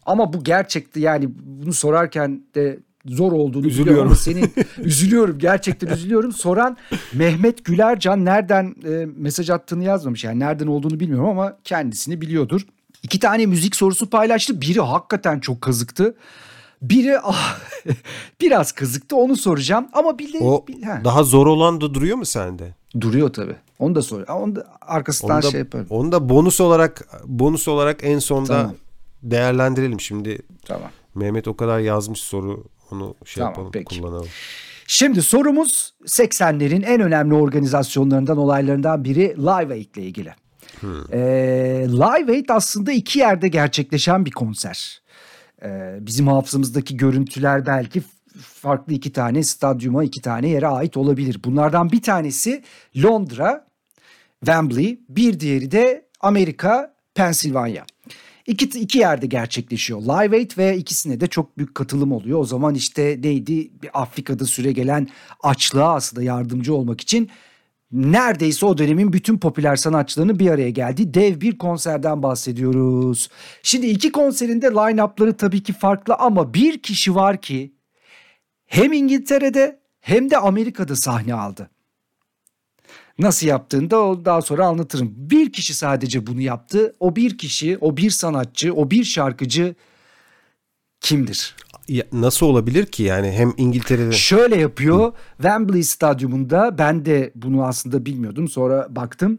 [0.07, 4.07] Ama bu gerçekti yani bunu sorarken de zor olduğunu Üzülüyorum.
[4.07, 6.33] ama senin üzülüyorum gerçekten üzülüyorum.
[6.33, 6.77] Soran
[7.15, 10.25] Mehmet Gülercan nereden e, mesaj attığını yazmamış.
[10.25, 12.67] Yani nereden olduğunu bilmiyorum ama kendisini biliyordur.
[13.03, 14.61] İki tane müzik sorusu paylaştı.
[14.61, 16.15] Biri hakikaten çok kazıktı.
[16.83, 17.59] Biri ah,
[18.41, 21.01] biraz kızıktı onu soracağım ama bile, O bil- ha.
[21.05, 22.75] daha zor olan da duruyor mu sende?
[23.01, 23.57] duruyor tabii.
[23.79, 24.29] Onu da sor.
[24.29, 25.87] Onu da arkasından Onu da, şey yaparım.
[25.91, 28.75] onu da bonus olarak bonus olarak en sonda Tamam.
[29.23, 30.01] değerlendirelim.
[30.01, 30.91] Şimdi Tamam.
[31.15, 34.01] Mehmet o kadar yazmış soru onu şey Tamam, yapalım peki.
[34.01, 34.29] kullanalım.
[34.87, 40.35] Şimdi sorumuz 80'lerin en önemli organizasyonlarından olaylarından biri Live Aid ile ilgili.
[41.13, 41.19] Ee,
[41.89, 45.02] Live Aid aslında iki yerde gerçekleşen bir konser.
[45.65, 48.03] Ee, bizim hafızamızdaki görüntüler belki
[48.41, 51.41] farklı iki tane stadyuma iki tane yere ait olabilir.
[51.45, 52.63] Bunlardan bir tanesi
[53.03, 53.67] Londra,
[54.41, 57.87] Wembley, bir diğeri de Amerika, Pensilvanya.
[58.47, 62.39] İki, iki yerde gerçekleşiyor Live Aid ve ikisine de çok büyük katılım oluyor.
[62.39, 65.09] O zaman işte neydi Afrika'da süre gelen
[65.43, 67.31] açlığa aslında yardımcı olmak için
[67.93, 73.29] neredeyse o dönemin bütün popüler sanatçılarının bir araya geldiği dev bir konserden bahsediyoruz.
[73.63, 77.73] Şimdi iki konserinde line-up'ları tabii ki farklı ama bir kişi var ki
[78.67, 81.71] hem İngiltere'de hem de Amerika'da sahne aldı.
[83.19, 85.15] Nasıl yaptığını da daha sonra anlatırım.
[85.17, 86.95] Bir kişi sadece bunu yaptı.
[87.01, 89.75] O bir kişi, o bir sanatçı, o bir şarkıcı
[91.03, 91.57] kimdir?
[91.89, 95.13] Ya, nasıl olabilir ki yani hem İngiltere'de Şöyle yapıyor.
[95.37, 98.49] Wembley Stadyumunda ben de bunu aslında bilmiyordum.
[98.49, 99.39] Sonra baktım.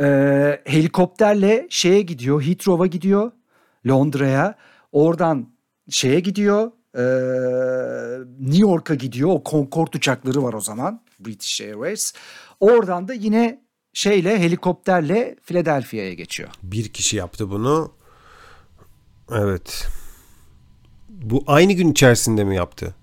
[0.00, 2.42] Ee, helikopterle şeye gidiyor.
[2.42, 3.32] Heathrow'a gidiyor.
[3.86, 4.54] Londra'ya.
[4.92, 5.48] Oradan
[5.90, 6.70] şeye gidiyor.
[6.96, 7.02] ee,
[8.40, 9.30] New York'a gidiyor.
[9.30, 11.00] O Concorde uçakları var o zaman.
[11.20, 12.12] British Airways.
[12.60, 13.60] Oradan da yine
[13.92, 16.48] şeyle helikopterle Philadelphia'ya geçiyor.
[16.62, 17.92] bir kişi yaptı bunu.
[19.32, 19.86] Evet.
[21.30, 22.94] Bu aynı gün içerisinde mi yaptı?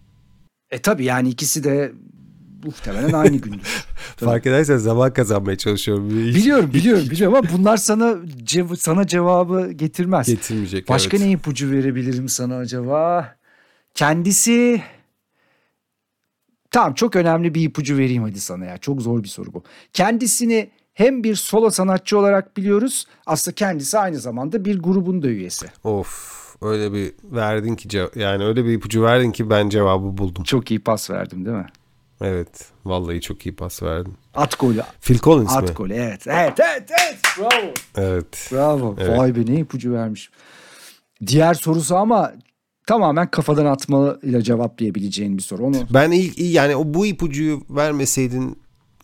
[0.72, 1.92] E tabi yani ikisi de
[2.66, 3.86] muhtemelen aynı gündür.
[4.18, 4.30] Tabii.
[4.30, 6.10] Fark edersen zaman kazanmaya çalışıyorum.
[6.10, 8.06] Hiç Biliyorum biliyorum biliyorum ama bunlar sana
[8.44, 10.28] cev- sana cevabı getirmez.
[10.28, 10.90] getirmeyecek.
[10.90, 11.26] Başka evet.
[11.28, 13.36] ne ipucu verebilirim sana acaba?
[13.94, 14.82] Kendisi
[16.72, 18.78] Tamam çok önemli bir ipucu vereyim hadi sana ya.
[18.78, 19.64] Çok zor bir soru bu.
[19.94, 23.08] Kendisini hem bir solo sanatçı olarak biliyoruz.
[23.26, 25.66] Aslında kendisi aynı zamanda bir grubun da üyesi.
[25.84, 30.44] Of öyle bir verdin ki cev- yani öyle bir ipucu verdin ki ben cevabı buldum.
[30.44, 31.68] Çok iyi pas verdim değil mi?
[32.22, 32.66] Evet.
[32.86, 34.14] Vallahi çok iyi pas verdin.
[34.34, 34.82] At golü.
[35.02, 35.58] Phil Collins mi?
[35.58, 36.28] At golü evet.
[36.28, 37.20] Evet evet evet.
[37.40, 37.74] Bravo.
[37.98, 38.50] Evet.
[38.52, 38.96] Bravo.
[39.00, 39.20] Evet.
[39.20, 40.30] Vay be ne ipucu vermiş.
[41.28, 42.34] Diğer sorusu ama
[42.88, 45.66] tamamen kafadan atmayla cevaplayabileceğin bir soru.
[45.66, 48.60] Onu Ben ilk yani o bu ipucuyu vermeseydin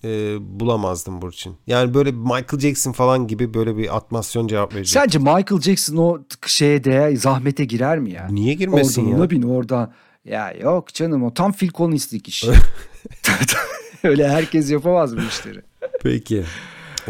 [0.08, 1.56] e, bulamazdım Burçin.
[1.68, 5.02] Yani böyle Michael Jackson falan gibi böyle bir atmasyon cevap verecek.
[5.02, 8.28] Sence Michael Jackson o şeye de zahmete girer mi ya?
[8.32, 9.18] Niye girmesin oradan ya?
[9.18, 9.94] ona bin oradan.
[10.26, 12.46] Ya yok canım o tam Phil Collins'lik iş.
[14.04, 15.62] Öyle herkes yapamaz bu işleri.
[16.04, 16.44] Peki.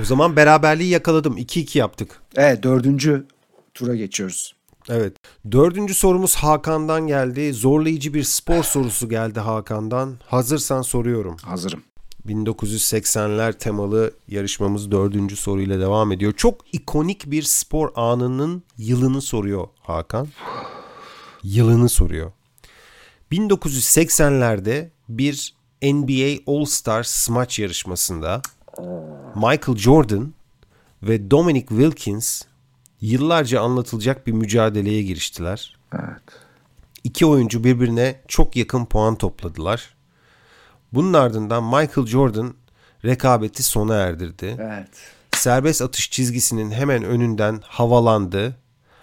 [0.01, 1.37] O zaman beraberliği yakaladım.
[1.37, 2.21] 2-2 yaptık.
[2.35, 3.25] Evet dördüncü
[3.73, 4.55] tura geçiyoruz.
[4.89, 5.13] Evet.
[5.51, 7.53] Dördüncü sorumuz Hakan'dan geldi.
[7.53, 10.17] Zorlayıcı bir spor sorusu geldi Hakan'dan.
[10.25, 11.37] Hazırsan soruyorum.
[11.43, 11.83] Hazırım.
[12.27, 16.33] 1980'ler temalı yarışmamız dördüncü soruyla devam ediyor.
[16.37, 20.27] Çok ikonik bir spor anının yılını soruyor Hakan.
[21.43, 22.31] Yılını soruyor.
[23.31, 28.41] 1980'lerde bir NBA All-Star smaç yarışmasında
[29.35, 30.33] Michael Jordan
[31.03, 32.41] ve Dominic Wilkins
[33.01, 35.77] yıllarca anlatılacak bir mücadeleye giriştiler.
[35.93, 36.23] Evet.
[37.03, 39.96] İki oyuncu birbirine çok yakın puan topladılar.
[40.93, 42.53] Bunun ardından Michael Jordan
[43.05, 44.57] rekabeti sona erdirdi.
[44.59, 44.89] Evet.
[45.35, 48.57] Serbest atış çizgisinin hemen önünden havalandı.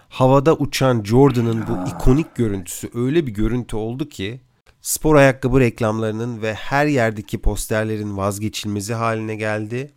[0.09, 4.41] Havada uçan Jordan'ın bu ikonik görüntüsü öyle bir görüntü oldu ki
[4.81, 9.91] spor ayakkabı reklamlarının ve her yerdeki posterlerin vazgeçilmezi haline geldi.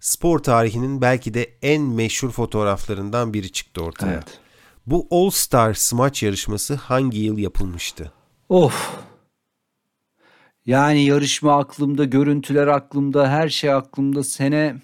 [0.00, 4.12] Spor tarihinin belki de en meşhur fotoğraflarından biri çıktı ortaya.
[4.12, 4.38] Evet.
[4.86, 8.12] Bu All Star smaç yarışması hangi yıl yapılmıştı?
[8.48, 8.90] Of.
[10.66, 14.24] Yani yarışma aklımda, görüntüler aklımda, her şey aklımda.
[14.24, 14.76] Sene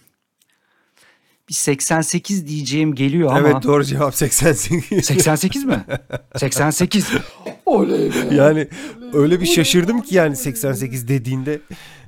[1.49, 3.41] bir 88 diyeceğim geliyor ama.
[3.41, 5.07] Evet doğru cevap 88.
[5.07, 5.85] 88 mi?
[6.37, 7.09] 88.
[7.67, 8.35] Oley be.
[8.35, 8.69] yani
[9.13, 11.61] öyle bir şaşırdım ki yani 88 dediğinde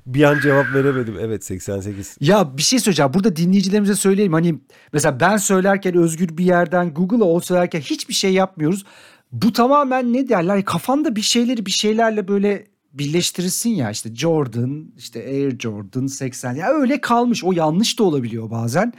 [0.06, 1.16] bir an cevap veremedim.
[1.20, 2.16] Evet 88.
[2.20, 3.14] Ya bir şey söyleyeceğim.
[3.14, 4.32] Burada dinleyicilerimize söyleyeyim.
[4.32, 4.54] Hani
[4.92, 8.84] mesela ben söylerken özgür bir yerden Google'a o söylerken hiçbir şey yapmıyoruz.
[9.32, 10.64] Bu tamamen ne derler?
[10.64, 16.54] Kafanda bir şeyleri bir şeylerle böyle birleştirirsin ya işte Jordan, işte Air Jordan 80.
[16.54, 17.44] Ya öyle kalmış.
[17.44, 18.92] O yanlış da olabiliyor bazen.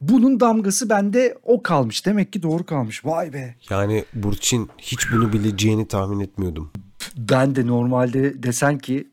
[0.00, 2.06] Bunun damgası bende o kalmış.
[2.06, 3.04] Demek ki doğru kalmış.
[3.04, 3.54] Vay be.
[3.70, 6.70] Yani Burçin hiç bunu bileceğini tahmin etmiyordum.
[7.16, 9.08] Ben de normalde desen ki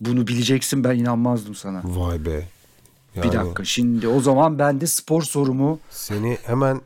[0.00, 1.82] bunu bileceksin ben inanmazdım sana.
[1.84, 2.42] Vay be.
[3.16, 6.80] Bir Yani dakika şimdi o zaman ben de spor sorumu Seni hemen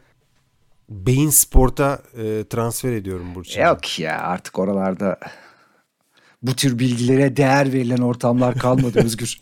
[0.88, 3.62] Beyin Sport'a e, transfer ediyorum Burçin.
[3.62, 5.18] Yok ya artık oralarda
[6.42, 9.40] bu tür bilgilere değer verilen ortamlar kalmadı Özgür.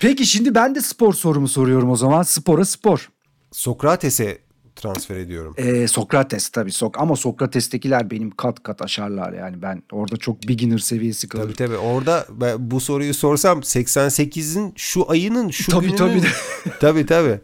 [0.00, 2.22] Peki şimdi ben de spor sorumu soruyorum o zaman.
[2.22, 3.10] Spora spor.
[3.52, 4.38] Sokrates'e
[4.76, 5.54] transfer ediyorum.
[5.58, 10.78] Ee, Sokrates tabii sok ama Sokrates'tekiler benim kat kat aşarlar yani ben orada çok beginner
[10.78, 11.52] seviyesi kalırım.
[11.52, 15.96] Tabii tabii orada ben bu soruyu sorsam 88'in şu ayının şu Tabii, gününün.
[15.96, 16.22] tabii.
[16.80, 17.40] tabii tabii.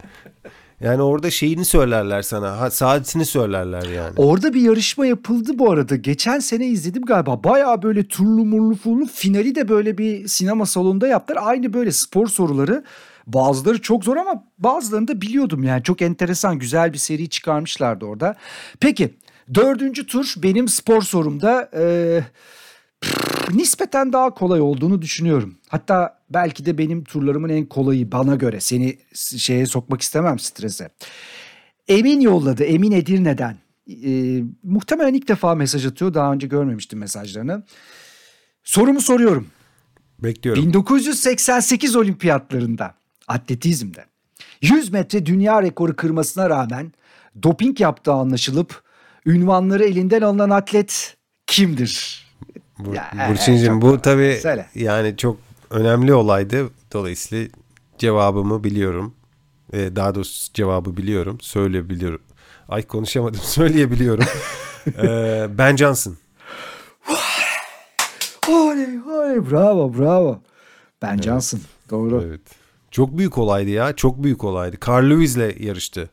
[0.81, 2.61] Yani orada şeyini söylerler sana.
[2.61, 4.12] Ha, saatini söylerler yani.
[4.17, 5.97] Orada bir yarışma yapıldı bu arada.
[5.97, 7.45] Geçen sene izledim galiba.
[7.45, 11.43] Bayağı böyle turlu murlu fullu finali de böyle bir sinema salonunda yaptılar.
[11.45, 12.85] Aynı böyle spor soruları.
[13.27, 15.83] Bazıları çok zor ama bazılarını da biliyordum yani.
[15.83, 18.35] Çok enteresan güzel bir seri çıkarmışlardı orada.
[18.81, 19.14] Peki
[19.55, 21.85] dördüncü tur benim spor sorumda e,
[22.21, 22.29] pff,
[23.53, 25.59] nispeten daha kolay olduğunu düşünüyorum.
[25.69, 28.61] Hatta belki de benim turlarımın en kolayı bana göre.
[28.61, 30.89] Seni şeye sokmak istemem strese.
[31.89, 32.65] Emin yolladı.
[32.65, 33.57] Emin Edirne'den.
[34.05, 36.15] E, muhtemelen ilk defa mesaj atıyor.
[36.15, 37.63] Daha önce görmemiştim mesajlarını.
[38.65, 39.47] Sorumu soruyorum.
[40.19, 40.63] Bekliyorum.
[40.63, 42.95] 1988 olimpiyatlarında
[43.29, 44.05] atletizmde
[44.63, 46.93] 100 metre dünya rekoru kırmasına rağmen
[47.43, 48.83] doping yaptığı anlaşılıp
[49.27, 52.28] ünvanları elinden alınan atlet kimdir?
[52.79, 54.67] Bur Ya, Burçin'cim çok bu tabii Söyle.
[54.75, 55.37] yani çok
[55.71, 56.71] önemli olaydı.
[56.93, 57.49] Dolayısıyla
[57.99, 59.14] cevabımı biliyorum.
[59.73, 61.38] Ee, daha doğrusu cevabı biliyorum.
[61.41, 62.21] Söyleyebiliyorum.
[62.69, 63.41] Ay konuşamadım.
[63.43, 64.25] Söyleyebiliyorum.
[65.03, 66.17] ee, ben Johnson.
[68.49, 70.41] Oley oley bravo bravo.
[71.03, 71.61] Ben Johnson
[71.91, 72.23] doğru.
[72.27, 72.41] Evet.
[72.91, 73.97] Çok büyük olaydı ya.
[73.97, 74.77] Çok büyük olaydı.
[74.88, 76.11] Carl Lewis'le yarıştı.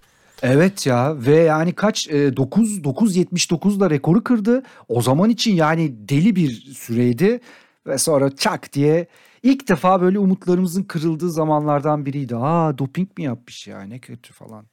[0.47, 4.63] Evet ya ve yani kaç e, 9 9.79'da rekoru kırdı.
[4.88, 7.39] O zaman için yani deli bir süreydi
[7.88, 9.08] ve sonra çak diye
[9.43, 12.36] ilk defa böyle umutlarımızın kırıldığı zamanlardan biriydi.
[12.36, 14.65] Aa doping mi yapmış ya ne kötü falan.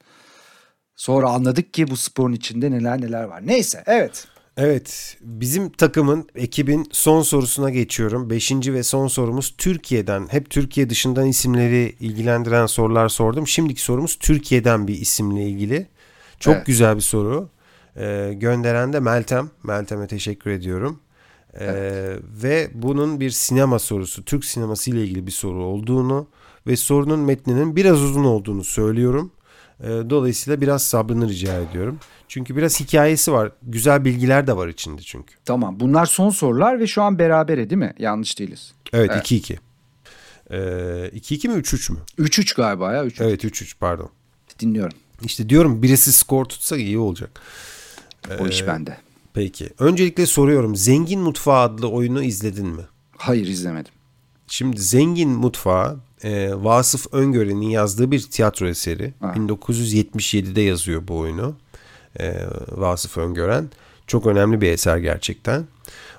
[0.95, 3.47] Sonra anladık ki bu sporun içinde neler neler var.
[3.47, 4.27] Neyse evet.
[4.57, 8.29] Evet, bizim takımın, ekibin son sorusuna geçiyorum.
[8.29, 10.27] Beşinci ve son sorumuz Türkiye'den.
[10.31, 13.47] Hep Türkiye dışından isimleri ilgilendiren sorular sordum.
[13.47, 15.87] Şimdiki sorumuz Türkiye'den bir isimle ilgili.
[16.39, 16.65] Çok Evet.
[16.65, 17.49] güzel bir soru.
[17.97, 19.49] Ee, gönderen de Meltem.
[19.63, 20.99] Meltem'e teşekkür ediyorum.
[21.59, 21.67] Ee,
[22.43, 26.27] Ve bunun bir sinema sorusu, Türk sineması ile ilgili bir soru olduğunu
[26.67, 29.31] ve sorunun metninin biraz uzun olduğunu söylüyorum.
[29.83, 31.99] Ee, Dolayısıyla biraz sabrını rica ediyorum.
[32.27, 33.51] Çünkü biraz hikayesi var.
[33.63, 35.33] Güzel bilgiler de var içinde çünkü.
[35.45, 37.93] Tamam bunlar son sorular ve şu an berabere değil mi?
[37.99, 38.73] Yanlış değiliz.
[38.93, 39.57] Evet 2-2.
[40.51, 40.55] Ee,
[41.19, 41.99] 2-2 mi 3-3 mü?
[42.19, 44.09] 3-3 galiba ya 3 Evet 3-3 pardon.
[44.59, 44.97] dinliyorum.
[45.23, 47.41] İşte diyorum birisi skor tutsa iyi olacak.
[48.39, 48.97] O Ee, iş bende.
[49.33, 49.69] Peki.
[49.79, 50.75] Öncelikle soruyorum.
[50.75, 52.81] Zengin Mutfağı adlı oyunu izledin mi?
[53.17, 53.91] Hayır izlemedim.
[54.47, 59.13] Şimdi Zengin Mutfağı e, Vasıf Öngören'in yazdığı bir tiyatro eseri.
[59.19, 59.33] Ha.
[59.37, 61.55] 1977'de yazıyor bu oyunu.
[62.19, 62.33] E,
[62.71, 63.69] Vasıf Öngören.
[64.07, 65.67] Çok önemli bir eser gerçekten.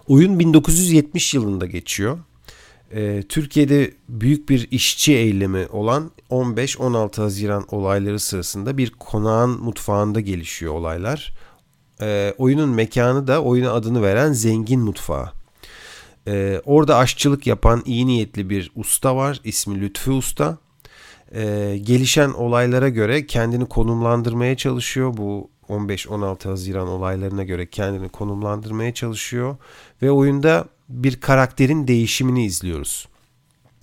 [0.08, 2.18] Oyun 1970 yılında geçiyor.
[2.92, 10.74] E, Türkiye'de büyük bir işçi eylemi olan 15-16 Haziran olayları sırasında bir konağın mutfağında gelişiyor
[10.74, 11.34] olaylar.
[12.00, 15.43] E, oyunun mekanı da oyuna adını veren Zengin Mutfağı.
[16.28, 19.40] Ee, orada aşçılık yapan iyi niyetli bir usta var.
[19.44, 20.58] İsmi Lütfü Usta.
[21.34, 25.16] Ee, gelişen olaylara göre kendini konumlandırmaya çalışıyor.
[25.16, 29.56] Bu 15-16 Haziran olaylarına göre kendini konumlandırmaya çalışıyor.
[30.02, 33.08] Ve oyunda bir karakterin değişimini izliyoruz.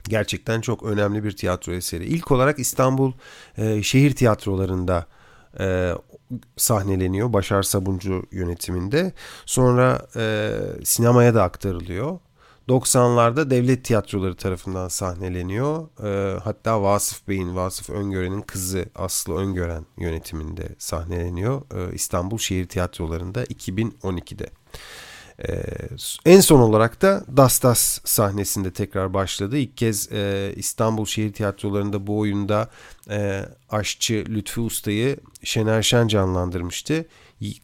[0.10, 2.06] Gerçekten çok önemli bir tiyatro eseri.
[2.06, 3.12] İlk olarak İstanbul
[3.58, 5.06] e, şehir tiyatrolarında
[5.60, 5.92] e,
[6.58, 9.14] sahneleniyor Başar Sabuncu yönetiminde.
[9.46, 10.52] Sonra e,
[10.84, 12.20] sinemaya da aktarılıyor.
[12.70, 15.88] 90'larda devlet tiyatroları tarafından sahneleniyor.
[16.04, 21.62] E, hatta Vasıf Bey'in, Vasıf Öngören'in kızı Aslı Öngören yönetiminde sahneleniyor.
[21.62, 24.50] E, İstanbul şehir tiyatrolarında 2012'de.
[25.50, 25.64] Ee,
[26.26, 29.58] en son olarak da Dastas sahnesinde tekrar başladı.
[29.58, 32.70] İlk kez e, İstanbul Şehir Tiyatroları'nda bu oyunda
[33.10, 37.06] e, aşçı Lütfü Usta'yı Şener Şen canlandırmıştı.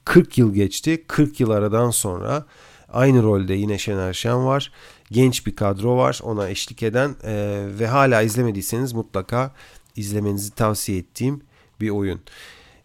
[0.05, 1.03] 40 yıl geçti.
[1.07, 2.45] 40 yıl aradan sonra
[2.89, 4.71] aynı rolde yine Şener Şen var.
[5.11, 9.51] Genç bir kadro var ona eşlik eden e, ve hala izlemediyseniz mutlaka
[9.95, 11.41] izlemenizi tavsiye ettiğim
[11.81, 12.21] bir oyun.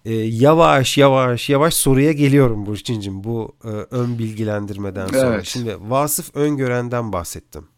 [0.05, 5.35] Ee, yavaş yavaş yavaş soruya geliyorum Burçin'cim bu e, ön bilgilendirmeden sonra.
[5.35, 5.47] Evet.
[5.47, 7.69] Şimdi Vasıf Öngören'den bahsettim.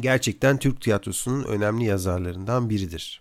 [0.00, 3.20] Gerçekten Türk tiyatrosunun önemli yazarlarından biridir.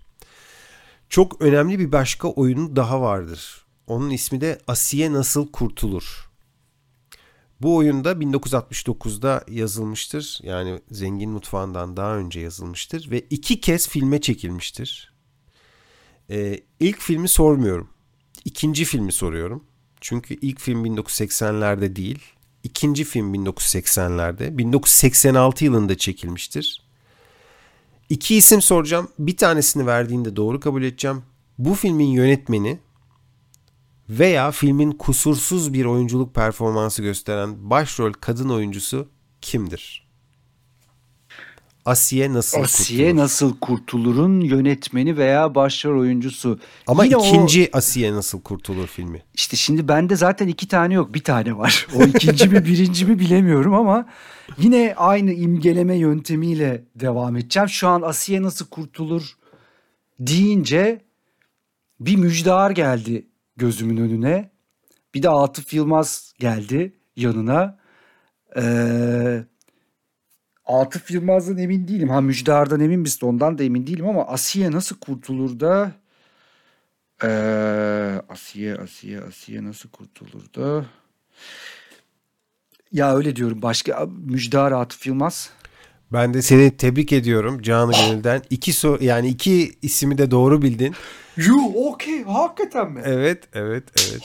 [1.09, 3.65] Çok önemli bir başka oyunu daha vardır.
[3.87, 6.28] Onun ismi de Asiye Nasıl Kurtulur.
[7.61, 10.39] Bu oyunda 1969'da yazılmıştır.
[10.43, 13.11] Yani Zengin Mutfağı'ndan daha önce yazılmıştır.
[13.11, 15.13] Ve iki kez filme çekilmiştir.
[16.29, 17.89] Ee, ilk filmi sormuyorum.
[18.45, 19.63] ikinci filmi soruyorum.
[20.01, 22.19] Çünkü ilk film 1980'lerde değil.
[22.63, 24.57] İkinci film 1980'lerde.
[24.57, 26.83] 1986 yılında çekilmiştir.
[28.09, 29.07] İki isim soracağım.
[29.19, 31.23] Bir tanesini verdiğinde doğru kabul edeceğim.
[31.57, 32.79] Bu filmin yönetmeni
[34.09, 39.07] veya filmin kusursuz bir oyunculuk performansı gösteren başrol kadın oyuncusu
[39.41, 40.09] kimdir?
[41.85, 43.23] Asiye nasıl Asiye kurtulur?
[43.23, 46.59] Nasıl Kurtulur'un yönetmeni veya başrol oyuncusu.
[46.87, 49.23] Ama Yine o- ikinci Asiye nasıl kurtulur filmi.
[49.33, 51.87] İşte şimdi bende zaten iki tane yok bir tane var.
[51.95, 54.05] O ikinci mi birinci mi bilemiyorum ama
[54.57, 57.69] yine aynı imgeleme yöntemiyle devam edeceğim.
[57.69, 59.33] Şu an Asiye nasıl kurtulur
[60.19, 61.01] deyince
[61.99, 63.27] bir müjdar geldi
[63.59, 64.51] gözümün önüne.
[65.13, 67.79] Bir de Atıf Yılmaz geldi yanına.
[68.57, 69.43] Ee,
[70.65, 72.09] Atıf Yılmaz'dan emin değilim.
[72.09, 75.91] Ha Müjdar'dan emin misin ondan da emin değilim ama Asiye nasıl kurtulur da
[77.23, 77.27] ee,
[78.29, 80.85] Asiye, Asiye, Asiye nasıl kurtulur da?
[82.91, 83.61] Ya öyle diyorum.
[83.61, 85.51] Başka Müjdar Atıf Yılmaz.
[86.13, 88.41] Ben de seni tebrik ediyorum canı gönülden.
[88.49, 90.95] İki so yani iki ismi de doğru bildin.
[91.37, 93.01] Yuh okey hakikaten mi?
[93.05, 94.21] Evet, evet, evet.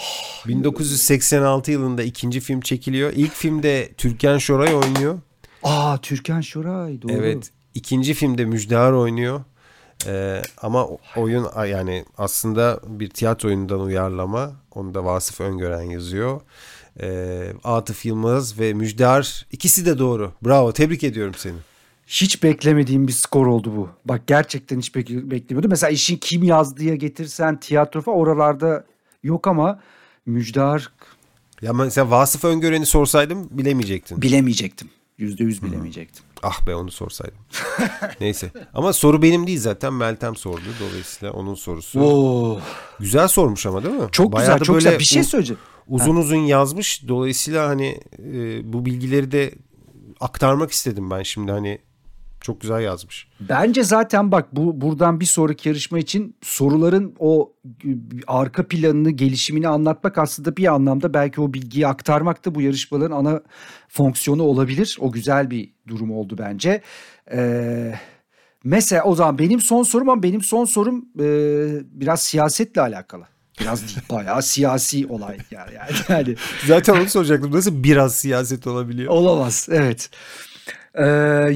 [0.46, 3.12] 1986 yılında ikinci film çekiliyor.
[3.16, 5.18] İlk filmde Türkan Şoray oynuyor.
[5.62, 7.12] Aa Türkan Şoray doğru.
[7.12, 7.50] Evet.
[7.74, 9.44] İkinci filmde Müjdar oynuyor.
[10.06, 14.52] Ee, ama oyun yani aslında bir tiyatro oyunundan uyarlama.
[14.70, 16.40] Onu da Vasıf Öngören yazıyor.
[17.00, 20.32] Ee, Atıf Yılmaz ve Müjdar ikisi de doğru.
[20.44, 21.56] Bravo tebrik ediyorum seni.
[22.06, 23.88] Hiç beklemediğim bir skor oldu bu.
[24.04, 25.70] Bak gerçekten hiç bek- beklemiyordum.
[25.70, 28.84] Mesela işin kim yazdıya getirsen tiyatro falan oralarda
[29.22, 29.80] yok ama
[30.26, 30.92] Müjdar
[31.62, 34.22] Ya mesela Vasıf Öngören'i sorsaydım bilemeyecektin.
[34.22, 34.90] bilemeyecektim.
[35.18, 36.24] Yüzde yüz bilemeyecektim.
[36.42, 37.38] Ah be onu sorsaydım.
[38.20, 38.50] Neyse.
[38.74, 40.62] Ama soru benim değil zaten Meltem sordu.
[40.80, 42.00] Dolayısıyla onun sorusu.
[42.00, 42.60] Oo,
[43.00, 44.08] Güzel sormuş ama değil mi?
[44.12, 44.98] çok Bayağı güzel çok böyle güzel.
[44.98, 45.60] Bir şey söyleyeceğim.
[45.88, 47.08] Uzun uzun yazmış.
[47.08, 49.54] Dolayısıyla hani e, bu bilgileri de
[50.20, 51.78] aktarmak istedim ben şimdi hani
[52.44, 53.28] çok güzel yazmış.
[53.40, 57.52] Bence zaten bak bu buradan bir sonraki yarışma için soruların o
[57.84, 57.88] e,
[58.26, 63.40] arka planını, gelişimini anlatmak aslında bir anlamda belki o bilgiyi aktarmak da bu yarışmaların ana
[63.88, 64.96] fonksiyonu olabilir.
[65.00, 66.82] O güzel bir durum oldu bence.
[67.32, 67.94] Ee,
[68.64, 71.26] mesela o zaman benim son sorum ama benim son sorum e,
[72.00, 73.24] biraz siyasetle alakalı.
[73.60, 75.70] Biraz değil, bayağı siyasi olay yani,
[76.08, 76.36] yani.
[76.66, 77.52] Zaten onu soracaktım.
[77.52, 79.12] Nasıl biraz siyaset olabiliyor?
[79.12, 80.10] Olamaz evet.
[80.94, 81.04] Ee,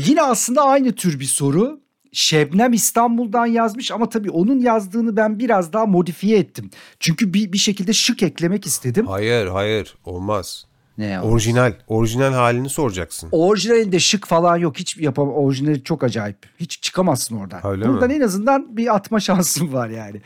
[0.06, 1.80] yine aslında aynı tür bir soru.
[2.12, 6.70] Şebnem İstanbul'dan yazmış ama tabii onun yazdığını ben biraz daha modifiye ettim.
[7.00, 9.06] Çünkü bir, bir şekilde şık eklemek istedim.
[9.06, 10.66] Hayır hayır olmaz.
[10.98, 11.22] Ne ya?
[11.22, 11.72] Orijinal.
[11.88, 13.28] Orijinal halini soracaksın.
[13.32, 14.78] Orijinalinde şık falan yok.
[14.78, 16.36] Hiç yapam orijinali çok acayip.
[16.60, 17.66] Hiç çıkamazsın oradan.
[17.66, 18.14] Öyle Buradan mi?
[18.14, 20.20] en azından bir atma şansım var yani.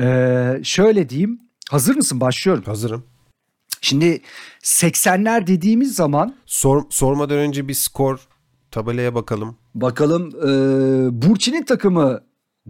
[0.00, 1.40] Ee, şöyle diyeyim.
[1.70, 2.20] Hazır mısın?
[2.20, 2.64] Başlıyorum.
[2.64, 3.04] Hazırım.
[3.80, 4.20] Şimdi
[4.62, 8.27] 80'ler dediğimiz zaman Sor, sormadan önce bir skor
[8.70, 9.56] tabelaya bakalım.
[9.74, 12.20] Bakalım e, Burçin'in takımı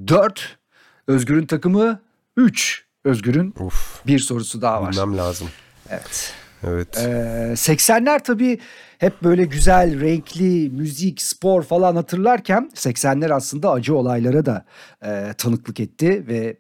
[0.07, 0.59] 4,
[1.07, 2.01] Özgür'ün takımı
[2.37, 2.85] 3.
[3.05, 4.93] Özgür'ün Uf bir sorusu daha var.
[4.93, 5.49] bilmem lazım.
[5.91, 6.33] Evet.
[6.67, 6.99] Evet.
[6.99, 7.09] E,
[7.57, 8.59] 80'ler tabii
[8.99, 14.65] hep böyle güzel, renkli, müzik, spor falan hatırlarken 80'ler aslında acı olaylara da
[15.05, 16.57] e, tanıklık etti ve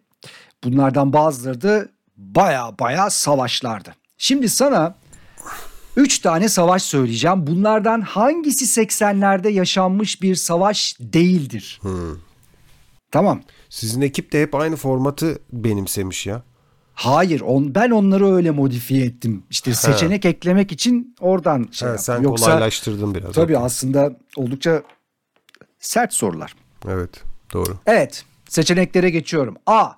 [0.64, 3.94] bunlardan bazıları da baya baya savaşlardı.
[4.18, 4.94] Şimdi sana
[5.98, 7.46] 3 tane savaş söyleyeceğim.
[7.46, 11.80] Bunlardan hangisi 80'lerde yaşanmış bir savaş değildir?
[13.10, 13.42] Tamam.
[13.68, 16.42] Sizin ekip de hep aynı formatı benimsemiş ya.
[16.94, 19.42] Hayır, on, ben onları öyle modifiye ettim.
[19.50, 22.04] İşte seçenek eklemek için oradan şey Ha, yaptım.
[22.14, 23.32] sen Yoksa kolaylaştırdın biraz.
[23.32, 23.66] tabii Okey.
[23.66, 24.82] aslında oldukça
[25.78, 26.54] sert sorular.
[26.88, 27.22] Evet
[27.52, 27.78] doğru.
[27.86, 29.56] Evet, seçeneklere geçiyorum.
[29.66, 29.90] A.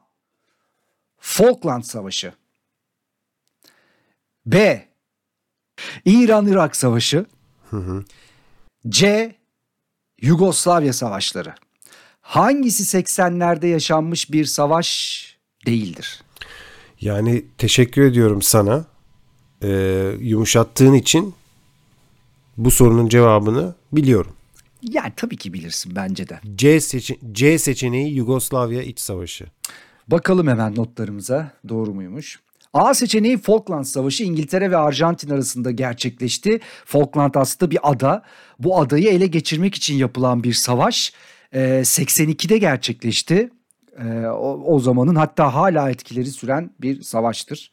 [1.19, 2.33] Falkland Savaşı.
[4.47, 4.90] B.
[6.05, 7.27] İran-Irak Savaşı.
[8.89, 9.35] C.
[10.23, 11.55] Yugoslavya Savaşları.
[12.21, 15.21] Hangisi 80'lerde yaşanmış bir savaş
[15.67, 16.23] değildir?
[17.01, 18.85] Yani teşekkür ediyorum sana.
[19.63, 21.35] Ee, yumuşattığın için
[22.57, 24.33] bu sorunun cevabını biliyorum.
[24.83, 26.41] Yani tabii ki bilirsin bence de.
[26.55, 29.47] C, seçe- C seçeneği Yugoslavya İç Savaşı.
[30.09, 32.41] Bakalım hemen notlarımıza doğru muymuş?
[32.75, 36.61] A seçeneği Falkland Savaşı İngiltere ve Arjantin arasında gerçekleşti.
[36.85, 38.23] Falkland aslında bir ada.
[38.59, 41.13] Bu adayı ele geçirmek için yapılan bir savaş.
[41.53, 43.51] Ee, 82'de gerçekleşti.
[43.99, 47.71] Ee, o, o zamanın hatta hala etkileri süren bir savaştır.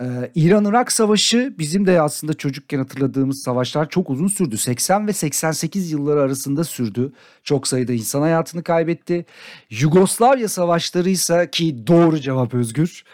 [0.00, 4.58] Ee, İran-Irak Savaşı bizim de aslında çocukken hatırladığımız savaşlar çok uzun sürdü.
[4.58, 7.12] 80 ve 88 yılları arasında sürdü.
[7.44, 9.26] Çok sayıda insan hayatını kaybetti.
[9.70, 13.04] Yugoslavya Savaşları ise ki doğru cevap Özgür.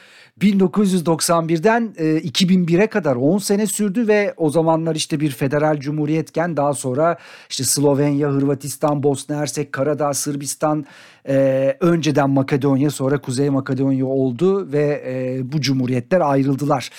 [0.40, 6.74] 1991'den e, 2001'e kadar 10 sene sürdü ve o zamanlar işte bir federal cumhuriyetken daha
[6.74, 7.18] sonra
[7.50, 10.86] işte Slovenya, Hırvatistan, Bosna Hersek, Karadağ, Sırbistan,
[11.28, 16.90] e, önceden Makedonya sonra Kuzey Makedonya oldu ve e, bu cumhuriyetler ayrıldılar.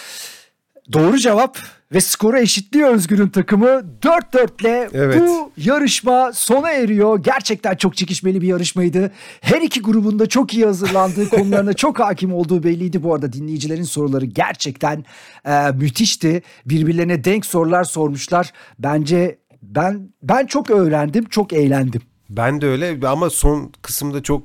[0.94, 1.58] Doğru cevap
[1.94, 3.68] ve skoru eşitliyor Özgür'ün takımı
[4.02, 5.22] 4-4'le Evet.
[5.22, 7.24] bu yarışma sona eriyor.
[7.24, 9.12] Gerçekten çok çekişmeli bir yarışmaydı.
[9.42, 13.04] Her iki grubunda çok iyi hazırlandığı, konularına çok hakim olduğu belliydi.
[13.04, 15.06] Bu arada dinleyicilerin soruları gerçekten
[15.46, 16.42] e, müthişti.
[16.66, 18.54] Birbirlerine denk sorular sormuşlar.
[18.80, 22.02] Bence ben ben çok öğrendim, çok eğlendim.
[22.30, 24.44] Ben de öyle ama son kısımda çok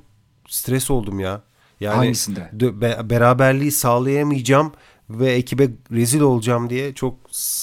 [0.49, 1.43] stres oldum ya.
[1.81, 2.51] Yani Hangisinde?
[2.53, 4.73] be- beraberliği sağlayamayacağım
[5.11, 7.15] ve ekibe rezil olacağım diye çok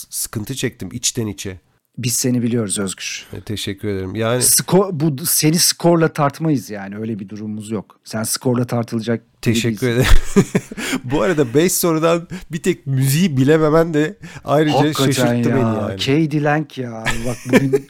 [0.10, 1.60] sıkıntı çektim içten içe.
[1.98, 3.28] Biz seni biliyoruz Özgür.
[3.34, 4.16] E, teşekkür ederim.
[4.16, 8.00] Yani Skor, bu seni skorla tartmayız yani öyle bir durumumuz yok.
[8.04, 10.08] Sen skorla tartılacak teşekkür ederim.
[11.04, 15.56] Bu arada 5 sorudan bir tek müziği bilememen de ayrıca Hakikaten şaşırttı ya.
[15.56, 15.92] beni yani.
[15.92, 17.04] Katie Lang ya.
[17.26, 17.88] Bak bugün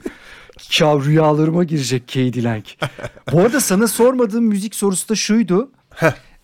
[0.80, 2.64] ya rüyalarıma girecek Katie Lang.
[3.32, 5.72] Bu arada sana sormadığım müzik sorusu da şuydu.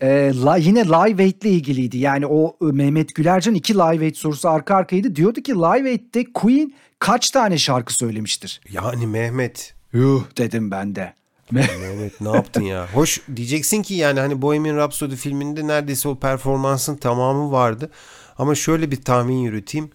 [0.04, 1.98] Ee, la, yine Live Aid ile ilgiliydi.
[1.98, 5.16] Yani o e, Mehmet Gülercan iki Live Aid sorusu arka arkaydı.
[5.16, 8.62] Diyordu ki Live Aid'de Queen kaç tane şarkı söylemiştir?
[8.72, 11.14] Yani Mehmet Yuh dedim ben de.
[11.52, 12.88] Mehmet ne yaptın ya?
[12.94, 17.90] Hoş diyeceksin ki yani hani Bohemian Rhapsody filminde neredeyse o performansın tamamı vardı.
[18.38, 19.90] Ama şöyle bir tahmin yürüteyim.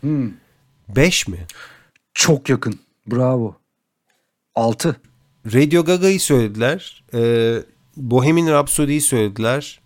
[0.88, 1.38] 5 mi?
[2.14, 2.80] Çok yakın.
[3.06, 3.54] Bravo.
[4.54, 4.96] 6.
[5.54, 7.04] Radio Gaga'yı söylediler.
[7.14, 7.58] Ee,
[7.96, 9.80] Bohemian Rhapsody'yi söylediler.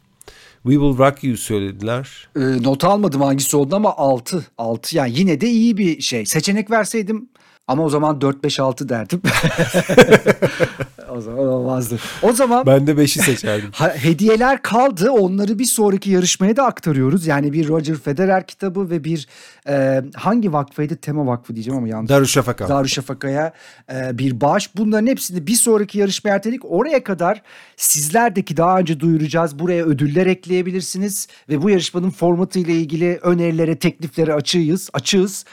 [0.63, 2.29] We Will Rock You söylediler.
[2.37, 4.47] Ee, not almadım hangisi olduğunu ama 6.
[4.59, 6.27] 6 yani yine de iyi bir şey.
[6.27, 7.29] Seçenek verseydim
[7.69, 9.23] ama o zaman 4 5 6 derdim.
[11.17, 11.99] o zaman olmazdı.
[12.23, 13.71] O zaman Ben de 5'i seçerdim.
[13.95, 15.11] hediyeler kaldı.
[15.11, 17.27] Onları bir sonraki yarışmaya da aktarıyoruz.
[17.27, 19.29] Yani bir Roger Federer kitabı ve bir
[19.69, 20.97] e, hangi vakfaydı?
[20.97, 22.11] Tema Vakfı diyeceğim ama yanlış.
[22.11, 22.69] Darüşşafaka.
[22.69, 23.53] Darüşşafaka'ya
[23.93, 24.77] e, bir bağış.
[24.77, 26.63] Bunların hepsini bir sonraki yarışmaya erteledik.
[26.65, 27.43] Oraya kadar
[27.77, 29.59] sizlerdeki daha önce duyuracağız.
[29.59, 34.91] Buraya ödüller ekleyebilirsiniz ve bu yarışmanın formatı ile ilgili önerilere, tekliflere açığız.
[34.93, 35.45] Açığız.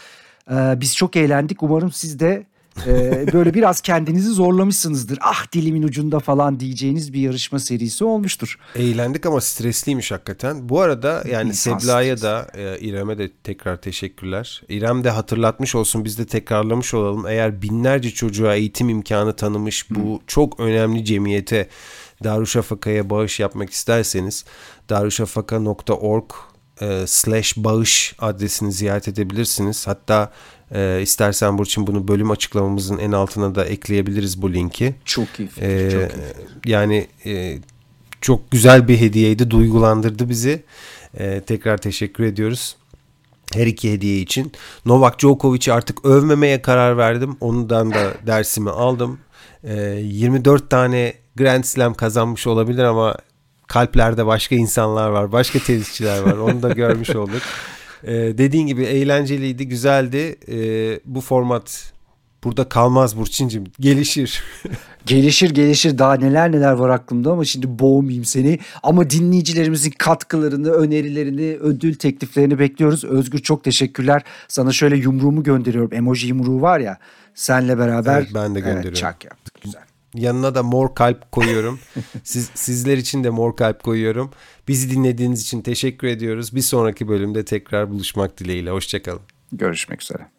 [0.51, 1.63] E, biz çok eğlendik.
[1.63, 2.45] Umarım siz de
[2.87, 5.17] e, böyle biraz kendinizi zorlamışsınızdır.
[5.21, 8.59] Ah dilimin ucunda falan diyeceğiniz bir yarışma serisi olmuştur.
[8.75, 10.69] Eğlendik ama stresliymiş hakikaten.
[10.69, 14.63] Bu arada yani İnsan Sebla'ya da e, İrem'e de tekrar teşekkürler.
[14.69, 17.27] İrem de hatırlatmış olsun biz de tekrarlamış olalım.
[17.27, 21.69] Eğer binlerce çocuğa eğitim imkanı tanımış bu çok önemli cemiyete
[22.23, 24.45] Darüşşafaka'ya bağış yapmak isterseniz
[24.89, 26.31] darüşşafaka.org
[26.81, 29.87] e, slash bağış adresini ziyaret edebilirsiniz.
[29.87, 30.31] Hatta
[30.71, 34.95] e, istersen Burçin bunu bölüm açıklamamızın en altına da ekleyebiliriz bu linki.
[35.05, 35.67] Çok iyi fikir.
[35.67, 37.59] Ee, çok iyi yani e,
[38.21, 40.63] çok güzel bir hediyeydi, duygulandırdı bizi.
[41.19, 42.75] Ee, tekrar teşekkür ediyoruz.
[43.53, 44.51] Her iki hediye için.
[44.85, 47.37] Novak Djokovic'i artık övmemeye karar verdim.
[47.41, 49.19] Ondan da dersimi aldım.
[49.63, 53.17] Ee, 24 tane Grand Slam kazanmış olabilir ama
[53.67, 56.37] kalplerde başka insanlar var, başka tenisçiler var.
[56.37, 57.41] Onu da görmüş olduk.
[58.03, 60.35] Ee, dediğin gibi eğlenceliydi, güzeldi.
[60.49, 61.93] Ee, bu format
[62.43, 63.63] burada kalmaz Burçin'cim.
[63.79, 64.43] Gelişir.
[65.05, 68.59] Gelişir gelişir daha neler neler var aklımda ama şimdi boğmayayım seni.
[68.83, 73.03] Ama dinleyicilerimizin katkılarını, önerilerini, ödül tekliflerini bekliyoruz.
[73.03, 74.23] Özgür çok teşekkürler.
[74.47, 75.93] Sana şöyle yumruğumu gönderiyorum.
[75.93, 76.97] Emoji yumruğu var ya.
[77.35, 78.93] Senle beraber Evet, ben de gönderiyorum.
[78.93, 79.38] çak yaptık.
[80.13, 81.79] Yanına da mor kalp koyuyorum.
[82.23, 84.31] Siz, sizler için de mor kalp koyuyorum.
[84.67, 86.55] Bizi dinlediğiniz için teşekkür ediyoruz.
[86.55, 88.71] Bir sonraki bölümde tekrar buluşmak dileğiyle.
[88.71, 89.21] Hoşçakalın.
[89.51, 90.38] Görüşmek üzere.